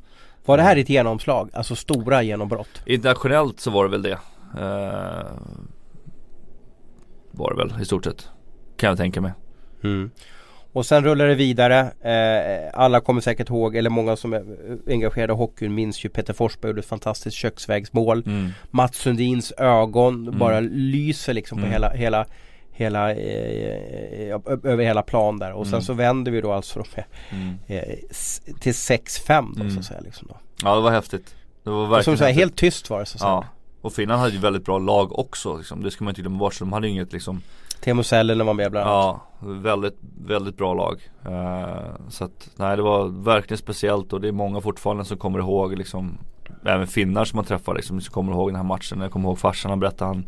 [0.46, 1.50] Var det här ditt genomslag?
[1.54, 2.82] Alltså stora genombrott?
[2.86, 4.20] Internationellt så var det väl det
[4.58, 5.32] eh,
[7.32, 8.30] Var det väl i stort sett
[8.78, 9.34] Kan jag tänka mig
[9.84, 10.12] Mm.
[10.80, 11.80] Och sen rullar det vidare.
[12.02, 14.44] Eh, alla kommer säkert ihåg, eller många som är
[14.88, 18.24] engagerade i hockeyn minns ju Peter Forsberg gjorde ett fantastiskt köksvägsmål.
[18.26, 18.50] mm.
[18.72, 20.40] Mats Sundins ögon Mm.
[20.40, 21.72] bara lyser liksom på Mm.
[21.72, 22.26] hela, hela
[22.72, 25.82] Hela, eh, ö- över hela plan där och sen Mm.
[25.84, 27.56] så vänder vi då alltså med, Mm.
[27.68, 27.96] eh,
[28.60, 29.78] till 6-5 då så Mm.
[29.80, 30.38] att säga liksom då.
[30.64, 33.06] Ja det var häftigt Det var Och verkligen som så här, helt tyst var det
[33.06, 33.30] så att säga.
[33.32, 33.46] Ja
[33.82, 35.84] Och Finland hade ju väldigt bra lag också liksom.
[35.84, 37.42] Det ska man inte glömma bort så de hade inget liksom
[37.82, 38.98] Teemu Selänne var med bland annat.
[39.04, 44.28] Ja, väldigt, väldigt bra lag Eh, Så att, nej det var verkligen speciellt och det
[44.28, 46.18] är många fortfarande som kommer ihåg liksom
[46.66, 49.40] Även finnar som man träffar liksom, som kommer ihåg den här matchen Jag kommer ihåg
[49.40, 50.26] farsan, han berättade han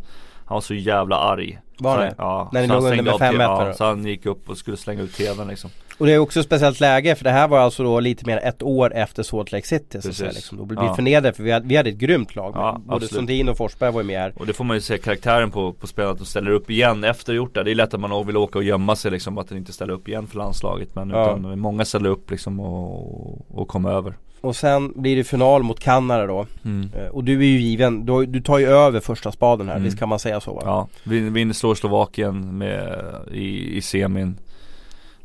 [0.51, 2.15] han var så jävla arg Var det?
[2.17, 3.73] Ja, När ni så han låg under stängde med av te- 5-1 Ja, då?
[3.73, 6.45] så han gick upp och skulle slänga ut tvn liksom Och det är också ett
[6.45, 9.67] speciellt läge för det här var alltså då lite mer ett år efter Salt Lake
[9.67, 10.17] City så att Precis.
[10.17, 10.57] säga, liksom.
[10.57, 10.95] Då blev vi Ja.
[10.95, 12.53] förnedrade för vi hade, vi hade ett grymt lag.
[12.55, 13.11] Ja, Både absolut.
[13.11, 14.33] Sundin och Forsberg var ju med här.
[14.35, 17.03] Och det får man ju se karaktären på, på spelarna att de ställer upp igen
[17.03, 17.63] efter gjort det.
[17.63, 19.93] Det är lätt att man vill åka och gömma sig liksom att den inte ställer
[19.93, 20.95] upp igen för landslaget.
[20.95, 21.23] Men Ja.
[21.37, 24.13] utan många ställer upp liksom och, och kommer över.
[24.41, 26.45] Och sen blir det final mot Kanada då.
[26.65, 26.89] Mm.
[26.97, 29.83] Eh, Och du är ju given, du, du tar ju över första spaden här, Mm.
[29.85, 30.61] visst kan man säga så va?
[30.65, 34.37] Ja, vi, vi slår Slovakien med, i, i semin.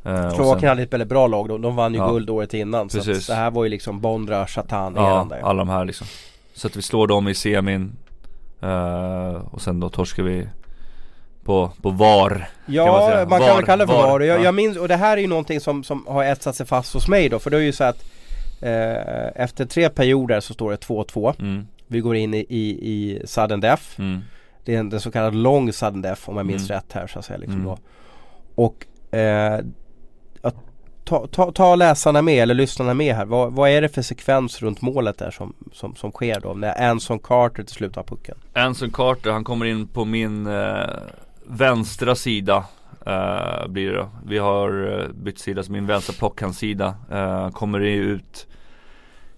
[0.04, 2.08] Eh, Slovakien sen- hade ett väldigt bra lag då, de vann ju Ja.
[2.10, 2.90] guld året innan.
[2.90, 3.26] Så att Precis.
[3.26, 5.40] det här var ju liksom Bondra, Chatan, Ja, där.
[5.42, 6.06] alla de här liksom.
[6.54, 7.92] Så att vi slår dem i semin.
[8.62, 10.48] eh, och sen då torskar vi
[11.44, 12.48] på, på VAR.
[12.66, 14.20] Ja, kan man, man kan Var, väl kalla det för var, var.
[14.20, 14.44] Jag, ja.
[14.44, 17.08] jag minns, och det här är ju någonting som, som har etsat sig fast hos
[17.08, 17.38] mig då.
[17.38, 18.04] För det är ju så att
[18.60, 21.34] eh, efter tre perioder så står det 2-2.
[21.40, 23.82] Mm, Vi går in i, i, i sudden death.
[24.00, 24.20] mm,
[24.64, 26.76] Det är en, en så kallad lång sudden death om jag minns Mm.
[26.80, 27.38] rätt här så att säga.
[27.38, 27.66] Liksom Mm.
[27.66, 27.78] då.
[28.54, 28.86] Och
[29.18, 29.60] eh,
[31.04, 33.24] ta, ta, ta läsarna med eller lyssnarna med här.
[33.24, 36.54] Vad, vad är det för sekvens runt målet där som, som, som sker då?
[36.54, 38.38] När Anson Carter till slut har pucken.
[38.52, 40.80] Anson Carter, han kommer in på min eh,
[41.46, 42.64] vänstra sida
[43.06, 43.96] eh, blir det.
[43.96, 44.08] Då.
[44.26, 48.46] Vi har eh, bytt sida, så min vänstra plockhandsida eh, kommer ut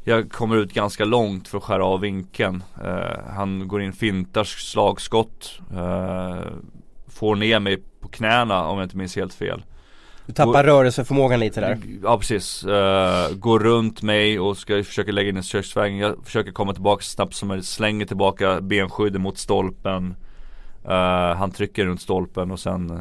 [0.05, 2.63] Jag kommer ut ganska långt för att skära av vinkeln.
[2.85, 6.41] Eh, Han går in, fintar slagskott eh,
[7.09, 9.63] Får ner mig på knäna om jag inte minns helt fel.
[10.29, 11.79] Du tappar rörelseförmågan lite där.
[12.03, 16.53] Ja precis, uh, går runt mig och ska försöka lägga in en köksväng Jag försöker
[16.53, 20.15] komma tillbaka så snabbt som möjligt, slänger tillbaka benskyddet mot stolpen
[20.85, 22.99] uh, Han trycker runt stolpen och sen uh,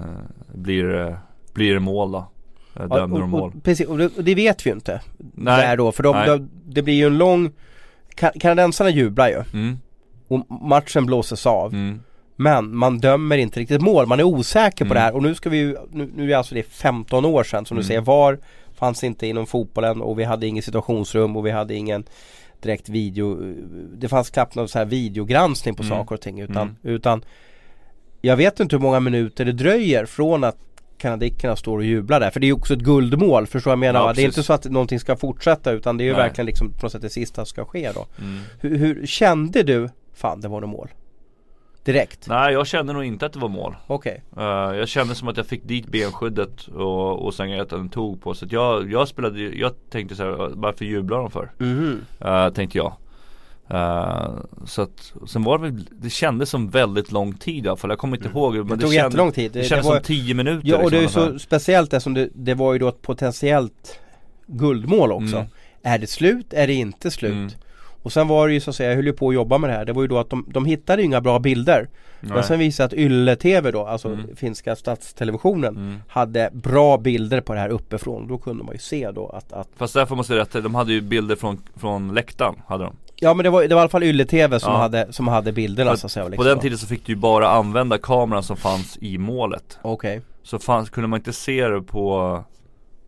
[0.53, 1.17] blir,
[1.53, 2.25] blir det mål då uh,
[2.73, 5.01] Ja, Dömer de mål och, precis, och det, och det vet vi ju inte.
[5.17, 5.61] Nej.
[5.67, 7.51] Där då, för de, de, det blir ju en lång
[8.15, 9.77] Ka- Kanadensarna jublar ju mm,
[10.27, 11.73] och matchen blåses av.
[11.73, 11.99] mm,
[12.35, 14.95] Men man dömer inte riktigt mål, man är osäker på Mm.
[14.95, 17.65] det här och nu ska vi ju, nu, nu är alltså det 15 år sedan
[17.65, 17.87] som du Mm.
[17.87, 18.39] säger, VAR
[18.75, 22.03] fanns inte inom fotbollen och vi hade ingen situationsrum och vi hade ingen
[22.61, 23.53] direkt video
[23.97, 25.97] Det fanns knappt någon så här videogranskning på Mm.
[25.97, 26.75] saker och ting utan, Mm.
[26.83, 27.21] utan
[28.21, 30.57] Jag vet inte hur många minuter det dröjer från att
[30.97, 33.99] kanadickerna står och jublar där för det är ju också ett guldmål, förstår jag menar?
[34.07, 36.21] Ja, det är inte så att någonting ska fortsätta utan det är ju Nej.
[36.21, 38.39] verkligen liksom på något sätt det sista som ska ske då Mm.
[38.59, 40.87] hur, hur kände du, fan det var nog mål?
[41.83, 42.27] Direkt?
[42.29, 45.37] Nej jag kände nog inte att det var mål Okej Eh, Jag kände som att
[45.37, 49.39] jag fick dit benskyddet och, och sen att den tog på så jag, jag spelade,
[49.41, 51.51] jag tänkte så här, varför jublar de för?
[51.57, 52.01] Mhm.
[52.25, 52.93] Uh, tänkte jag
[53.69, 54.29] Eh,
[54.65, 57.89] Så att, sen var det väl, det kändes som väldigt lång tid i alla fall,
[57.89, 58.77] jag kommer inte ihåg men Mm.
[58.77, 59.51] Det tog jättelång tid.
[59.51, 61.39] Det, Det- kändes det var- som 10 minuter Ja och det är ju liksom, så
[61.39, 63.99] speciellt eftersom det, det var ju då ett potentiellt
[64.47, 65.35] guldmål också.
[65.35, 65.47] Mm.
[65.83, 66.53] Är det slut?
[66.53, 67.31] Är det inte slut?
[67.33, 67.49] Mm.
[68.03, 69.69] Och sen var det ju så att säga, jag höll ju på att jobba med
[69.69, 69.85] det här.
[69.85, 71.87] Det var ju då att de, de hittade inga bra bilder.
[72.19, 72.43] Men Nej.
[72.43, 74.35] sen visade att Ylle TV då, alltså Mm.
[74.35, 75.97] finska statstelevisionen Mm.
[76.07, 78.27] hade bra bilder på det här uppifrån.
[78.27, 80.93] Då kunde man ju se då att, att Fast därför måste jag rätta, de hade
[80.93, 83.89] ju bilder från, från läktaren, hade de Ja men det var, det var i alla
[83.89, 84.77] fall Ylle TV som, Ja.
[84.79, 86.23] hade, som hade bilderna så att säga.
[86.23, 86.45] På Liksom.
[86.45, 90.21] den tiden så fick du ju bara använda kameran som fanns i målet Okej.
[90.43, 92.43] Så fanns, kunde man inte se det på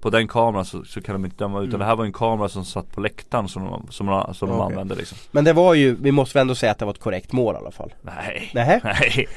[0.02, 1.80] På den kameran så, så kan de inte döma utan Mm.
[1.80, 4.56] det här var en kamera som satt på läktaren som de, som de, som de
[4.60, 4.66] Okej.
[4.66, 7.00] använde liksom Men det var ju, vi måste väl ändå säga att det var ett
[7.00, 7.94] korrekt mål i alla fall.
[8.02, 8.80] Nej Nähä?
[8.84, 9.28] Nej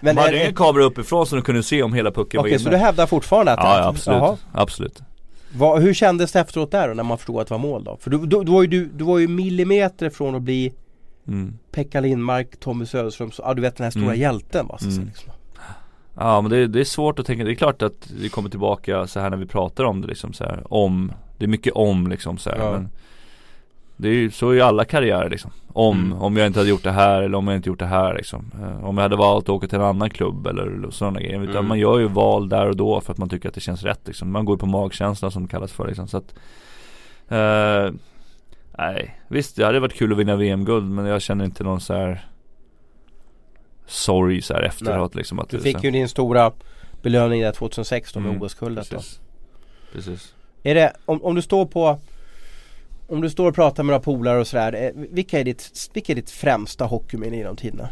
[0.00, 2.52] Men De hade det- ingen kamera uppifrån så de kunde se om hela pucken Okej
[2.52, 4.36] var så inne du hävdar fortfarande att Ja, att- ja absolut, Jaha.
[4.52, 5.02] absolut
[5.56, 7.96] Vad, hur kändes det efteråt där då när man förstod att det var mål då?
[8.00, 10.72] För du, du, du, var, ju, du, du var ju millimeter från att bli
[11.28, 11.58] mm.
[11.72, 14.20] Pekka Lindmark, Tommy Söderström, så, ja du vet den här stora Mm.
[14.20, 14.78] hjälten va?
[14.78, 15.06] Så, Mm.
[15.06, 15.32] liksom.
[16.20, 19.06] Ja men det, det är svårt att tänka, det är klart att vi kommer tillbaka
[19.06, 22.06] så här när vi pratar om det liksom så här, om Det är mycket om
[22.06, 22.72] liksom så här, Ja.
[22.72, 22.88] men
[24.00, 26.18] Det är ju så i alla karriärer liksom Om, Mm.
[26.22, 28.50] om jag inte hade gjort det här eller om jag inte gjort det här liksom
[28.62, 31.50] Eh, Om jag hade valt att åka till en annan klubb eller sådana grejer Utan
[31.56, 31.66] Mm.
[31.68, 34.00] man gör ju val där och då för att man tycker att det känns rätt
[34.06, 36.34] liksom Man går ju på magkänsla som det kallas för liksom så att
[37.28, 37.94] eh,
[38.78, 41.94] Nej, visst det hade varit kul att vinna VM-guld men jag känner inte någon så
[41.94, 42.24] här
[43.86, 46.52] Sorg så här efteråt liksom att Du det- fick sen- ju din stora
[47.02, 48.90] belöning där 2006 då med Mm, OS-guldet.
[48.90, 49.20] Precis.
[49.92, 50.34] Precis.
[50.62, 51.98] Är det, om, om du står på
[53.10, 56.12] om du står och pratar med några polare och sådär, eh, vilka är ditt, vilka
[56.12, 57.88] är ditt främsta hockeyminne genom tiderna?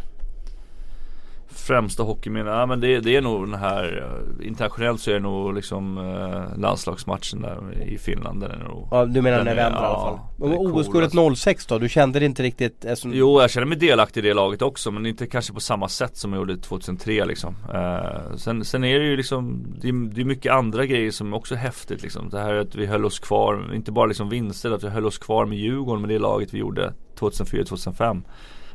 [1.59, 4.07] Främsta hockeyminne, ja men det, det är nog den här
[4.41, 8.89] eh, Internationellt så är det nog liksom eh, landslagsmatchen där i Finland den är nog
[8.91, 10.05] Ja du menar Den när är- vi ändrar i alla ja,
[10.37, 10.49] fall.
[10.49, 11.45] den är Och cool, OS-guldet alltså.
[11.45, 12.85] 06 då, du kände det inte riktigt?
[12.95, 15.89] som- Jo jag känner mig delaktig i det laget också men inte kanske på samma
[15.89, 20.15] sätt som jag gjorde 2003 liksom eh, sen, sen är det ju liksom Det är,
[20.15, 23.05] det är mycket andra grejer som också är häftigt liksom Det här att vi höll
[23.05, 26.19] oss kvar, inte bara liksom vinster, att vi höll oss kvar med Djurgården med det
[26.19, 28.23] laget vi gjorde 2004-2005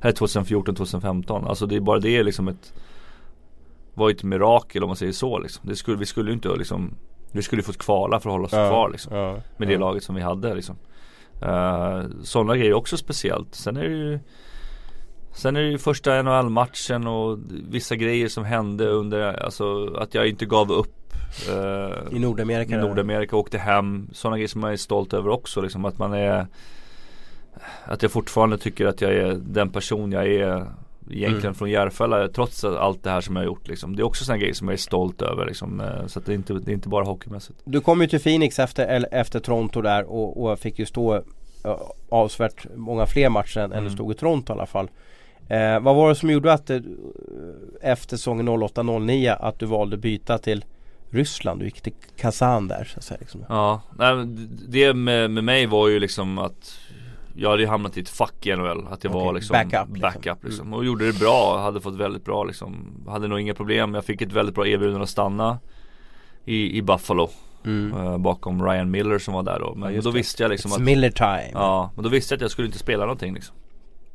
[0.01, 2.73] Eller 2014-2015 Alltså det är bara det liksom ett
[3.93, 5.69] Var ju ett mirakel om man säger så liksom.
[5.69, 6.93] det skulle, Vi skulle ju inte liksom
[7.31, 9.73] Vi skulle fått kvala för att hålla oss Ja, kvar liksom ja, med ja.
[9.73, 10.75] det laget som vi hade liksom.
[11.43, 13.55] Uh, Sådana grejer är också speciellt.
[13.55, 14.19] Sen är det ju
[15.33, 17.39] Sen är det ju första NHL-matchen och
[17.69, 21.13] vissa grejer som hände under, alltså att jag inte gav upp
[21.49, 22.75] eh, I Nordamerika?
[22.75, 22.77] i.
[22.77, 24.09] Nordamerika och åkte hem.
[24.13, 25.85] Sådana grejer som man är stolt över också liksom.
[25.85, 26.47] Att man är
[27.85, 30.65] Att jag fortfarande tycker att jag är den person jag är
[31.13, 31.53] Egentligen Mm.
[31.55, 33.95] från Järfälla trots allt det här som jag har gjort liksom.
[33.95, 35.79] Det är också sådana grejer som jag är stolt över liksom.
[35.81, 37.59] Eh, Så att det är inte, det är inte bara hockeymässigt.
[37.63, 41.23] Du kom ju till Phoenix efter, efter Toronto där och, och fick ju stå
[42.09, 43.83] avsevärt många fler matcher än, än Mm.
[43.83, 44.89] du stod i Toronto i alla fall.
[45.49, 46.83] Eh, vad var det som gjorde att det,
[47.81, 50.65] efter säsongen 08-09 att du valde byta till
[51.09, 51.59] Ryssland?
[51.59, 53.17] Du gick till Kazan där så att säga.
[53.19, 53.45] Liksom.
[53.49, 53.81] Ja,
[54.67, 56.77] det med, med mig var ju liksom att
[57.35, 59.89] Jag hade ju hamnat i ett fack i NHL Att jag var Okej, liksom backup,
[59.95, 60.01] liksom.
[60.01, 60.73] backup liksom.
[60.73, 64.21] Och gjorde det bra, hade fått väldigt bra liksom Hade nog inga problem, jag fick
[64.21, 65.59] ett väldigt bra erbjudande att stanna
[66.45, 67.29] I, i Buffalo
[67.65, 67.93] Mm.
[67.97, 70.17] eh, Bakom Ryan Miller som var där då Men Ja, då det.
[70.17, 71.51] visste jag liksom It's att Miller time.
[71.53, 73.55] Ja, men då visste jag att jag skulle inte spela någonting liksom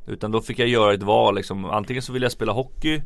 [0.07, 3.03] Utan då fick jag göra ett val liksom Antingen så vill jag spela hockey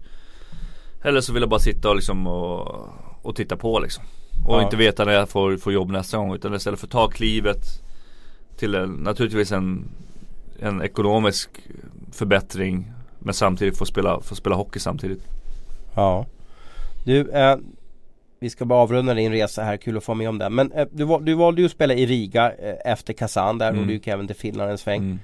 [1.03, 2.89] Eller så vill jag bara sitta och liksom och,
[3.23, 4.05] och titta på liksom
[4.47, 4.63] Och Ja.
[4.63, 7.63] inte veta när jag får, får jobb nästa gång Utan istället för att ta klivet
[8.61, 9.85] Till en, naturligtvis en
[10.59, 11.51] En ekonomisk
[12.13, 15.23] förbättring Men samtidigt få spela, få spela hockey samtidigt
[15.95, 16.27] Ja.
[17.05, 17.57] Du, eh,
[18.41, 20.55] vi ska bara avrunda din resa här, kul att få med om den.
[20.55, 23.81] Men eh, du, du valde ju att spela i Riga eh, efter Kazan där Mm.
[23.81, 25.01] och du gick även till Finland en sväng.
[25.03, 25.19] mm.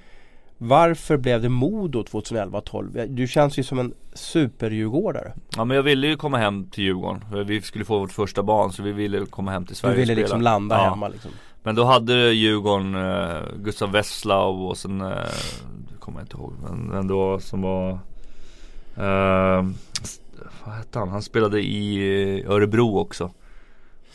[0.58, 3.06] Varför blev det Modo 2011-12?
[3.06, 5.32] Du känns ju som en superdjurgårdare.
[5.56, 8.72] Ja men jag ville ju komma hem till Djurgården Vi skulle få vårt första barn
[8.72, 10.90] så vi ville komma hem till Du Sverige ville och liksom landa Ja.
[10.90, 11.30] hemma liksom.
[11.66, 15.08] Men då hade Djurgården eh, Gustav Wesslau och sen eh,
[15.98, 17.98] kommer jag inte ihåg men, men då som var
[18.98, 19.70] Uh,
[20.64, 21.08] vad hette han?
[21.08, 23.24] Han spelade i Örebro också.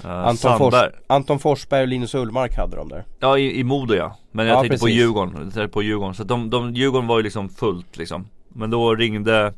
[0.06, 0.74] Uh, Anton, Fors,
[1.08, 3.06] Anton Forsberg och Linus Ullmark hade de där.
[3.20, 4.18] Ja i, i Modo ja.
[4.32, 4.82] Men jag ja, tänkte precis.
[4.82, 5.34] på Djurgården.
[5.34, 6.16] Jag tänkte på Djurgården.
[6.16, 8.28] Så de, de, Djurgården var ju liksom fullt liksom.
[8.50, 9.54] Men då ringde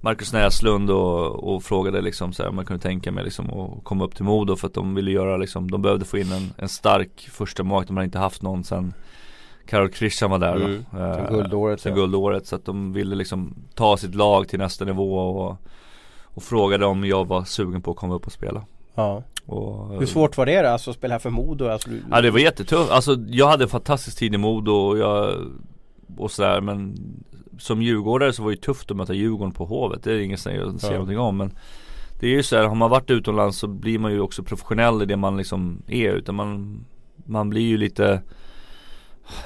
[0.00, 3.84] Marcus Näslund och, och frågade liksom så här, om man kunde tänka mig liksom att
[3.84, 6.52] komma upp till Modo för att de ville göra liksom, de behövde få in en,
[6.56, 7.88] en stark första målvakt.
[7.88, 8.94] De hade inte haft någon sen
[9.66, 10.84] Karol Christian var där mm.
[10.90, 10.98] då.
[10.98, 11.80] Eh, guldåret.
[11.80, 11.96] Sen ja.
[11.96, 12.46] guldåret.
[12.46, 15.56] Så att de ville liksom ta sitt lag till nästa nivå och,
[16.22, 18.64] och frågade om jag var sugen på att komma upp och spela.
[18.94, 19.22] Ja.
[19.46, 21.68] Och, Hur svårt var det alltså att spela för Modo?
[21.68, 22.02] Alltså, du...
[22.10, 22.90] Ja det var jättetufft.
[22.90, 25.34] Alltså jag hade en fantastisk tid i Modo och jag
[26.16, 26.96] och sådär men
[27.58, 30.02] som djurgårdare så var det tufft att möta Djurgården på Hovet.
[30.02, 30.98] Det är inget som jag säger ja.
[30.98, 31.50] någonting om men
[32.20, 35.02] Det är ju så här, har man varit utomlands så blir man ju också professionell
[35.02, 36.84] i det man liksom är utan man
[37.26, 38.22] Man blir ju lite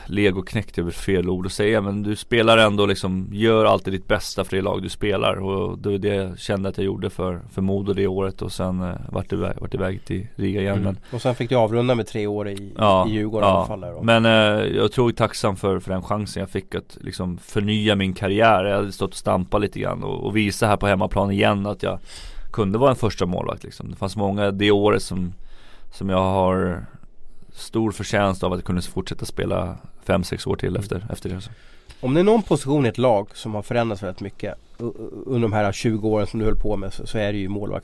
[0.06, 4.08] legoknäckt är väl fel ord att säga men du spelar ändå liksom Gör alltid ditt
[4.08, 5.34] bästa för det lag du spelar.
[5.36, 8.52] Och det var det jag kände att jag gjorde för, för Modo det året och
[8.52, 10.72] sen eh, vart, det, vart iväg till Riga igen.
[10.72, 10.84] Mm.
[10.84, 13.56] men, Och sen fick du avrunda med tre år i, ja, i Djurgården ja, i
[13.56, 16.98] alla fall där Men eh, jag otroligt tacksam för, för den chansen jag fick att
[17.00, 18.64] liksom förnya min karriär.
[18.64, 21.82] Jag hade stått och stampat lite grann och, och visa här på hemmaplan igen att
[21.82, 21.98] jag
[22.52, 23.90] kunde vara en första målvakt liksom.
[23.90, 25.32] Det fanns många det året som
[25.92, 26.86] Som jag har
[27.52, 30.80] stor förtjänst av att kunna fortsätta spela 5-6 år till mm.
[30.80, 31.40] efter, efter det.
[31.40, 31.50] Så.
[32.00, 34.54] Om det är någon position i ett lag som har förändrats väldigt mycket
[35.26, 37.48] under de här 20 åren som du höll på med så, så är det ju
[37.48, 37.80] mål,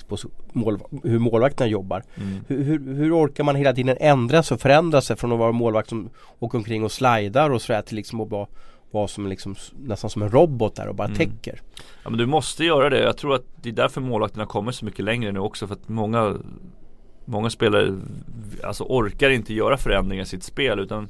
[1.02, 2.02] hur målvakterna jobbar.
[2.14, 2.44] Mm.
[2.48, 5.88] Hur, hur, hur, orkar man hela tiden ändras och förändra sig från att vara målvakt
[5.88, 8.46] som åker omkring och slidar och sådär till liksom att vara,
[8.90, 11.18] vara som liksom, nästan som en robot där och bara mm.
[11.18, 11.60] täcker.
[12.04, 13.02] Ja men du måste göra det.
[13.02, 15.88] Jag tror att det är därför målvakterna kommer så mycket längre nu också för att
[15.88, 16.34] många
[17.29, 17.95] Många spelare
[18.64, 21.09] alltså orkar inte göra förändringar i sitt spel utan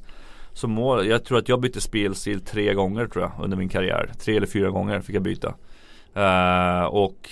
[0.52, 4.10] som mål, jag tror att jag bytte spelstil tre gånger tror jag under min karriär.
[4.18, 5.54] Tre eller fyra gånger fick jag byta.
[6.16, 7.30] Uh, och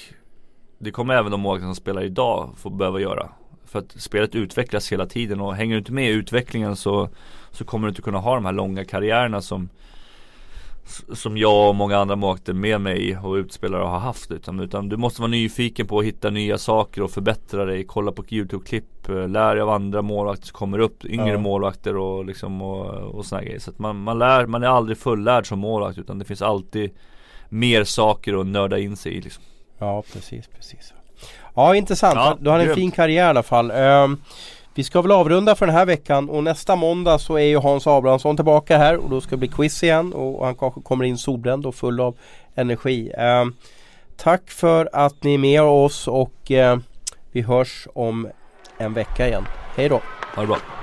[0.78, 3.28] det kommer även de målvakter som spelar idag få behöva göra.
[3.64, 7.08] För att spelet utvecklas hela tiden och hänger du inte med i utvecklingen så,
[7.50, 9.68] så kommer du inte kunna ha de här långa karriärerna som
[11.12, 14.96] som jag och många andra målvakter med mig och utspelare har haft utan, utan du
[14.96, 19.28] måste vara nyfiken på att hitta nya saker och förbättra dig, kolla på YouTube-klipp, eh,
[19.28, 21.38] lär dig av andra målvakter som kommer upp, yngre ja.
[21.38, 23.58] målvakter och liksom och, och såna grejer.
[23.58, 26.90] Så att man, man lär, man är aldrig fullärd som målvakt utan det finns alltid
[27.48, 29.44] mer saker att nörda in sig i liksom.
[29.78, 30.92] Ja precis, precis.
[31.54, 33.70] Ja intressant, ja, du har en fin karriär i alla fall.
[33.70, 34.20] Um,
[34.74, 37.86] vi ska väl avrunda för den här veckan och nästa måndag så är ju Hans
[37.86, 41.18] Abrahamsson tillbaka här och då ska det bli quiz igen och han kanske kommer in
[41.18, 42.16] solbränd och full av
[42.54, 43.12] energi.
[43.18, 43.44] Eh,
[44.16, 46.78] tack för att ni är med oss och eh,
[47.32, 48.28] vi hörs om
[48.78, 49.44] en vecka igen.
[49.76, 50.00] Hej då!
[50.34, 50.73] Ha det bra!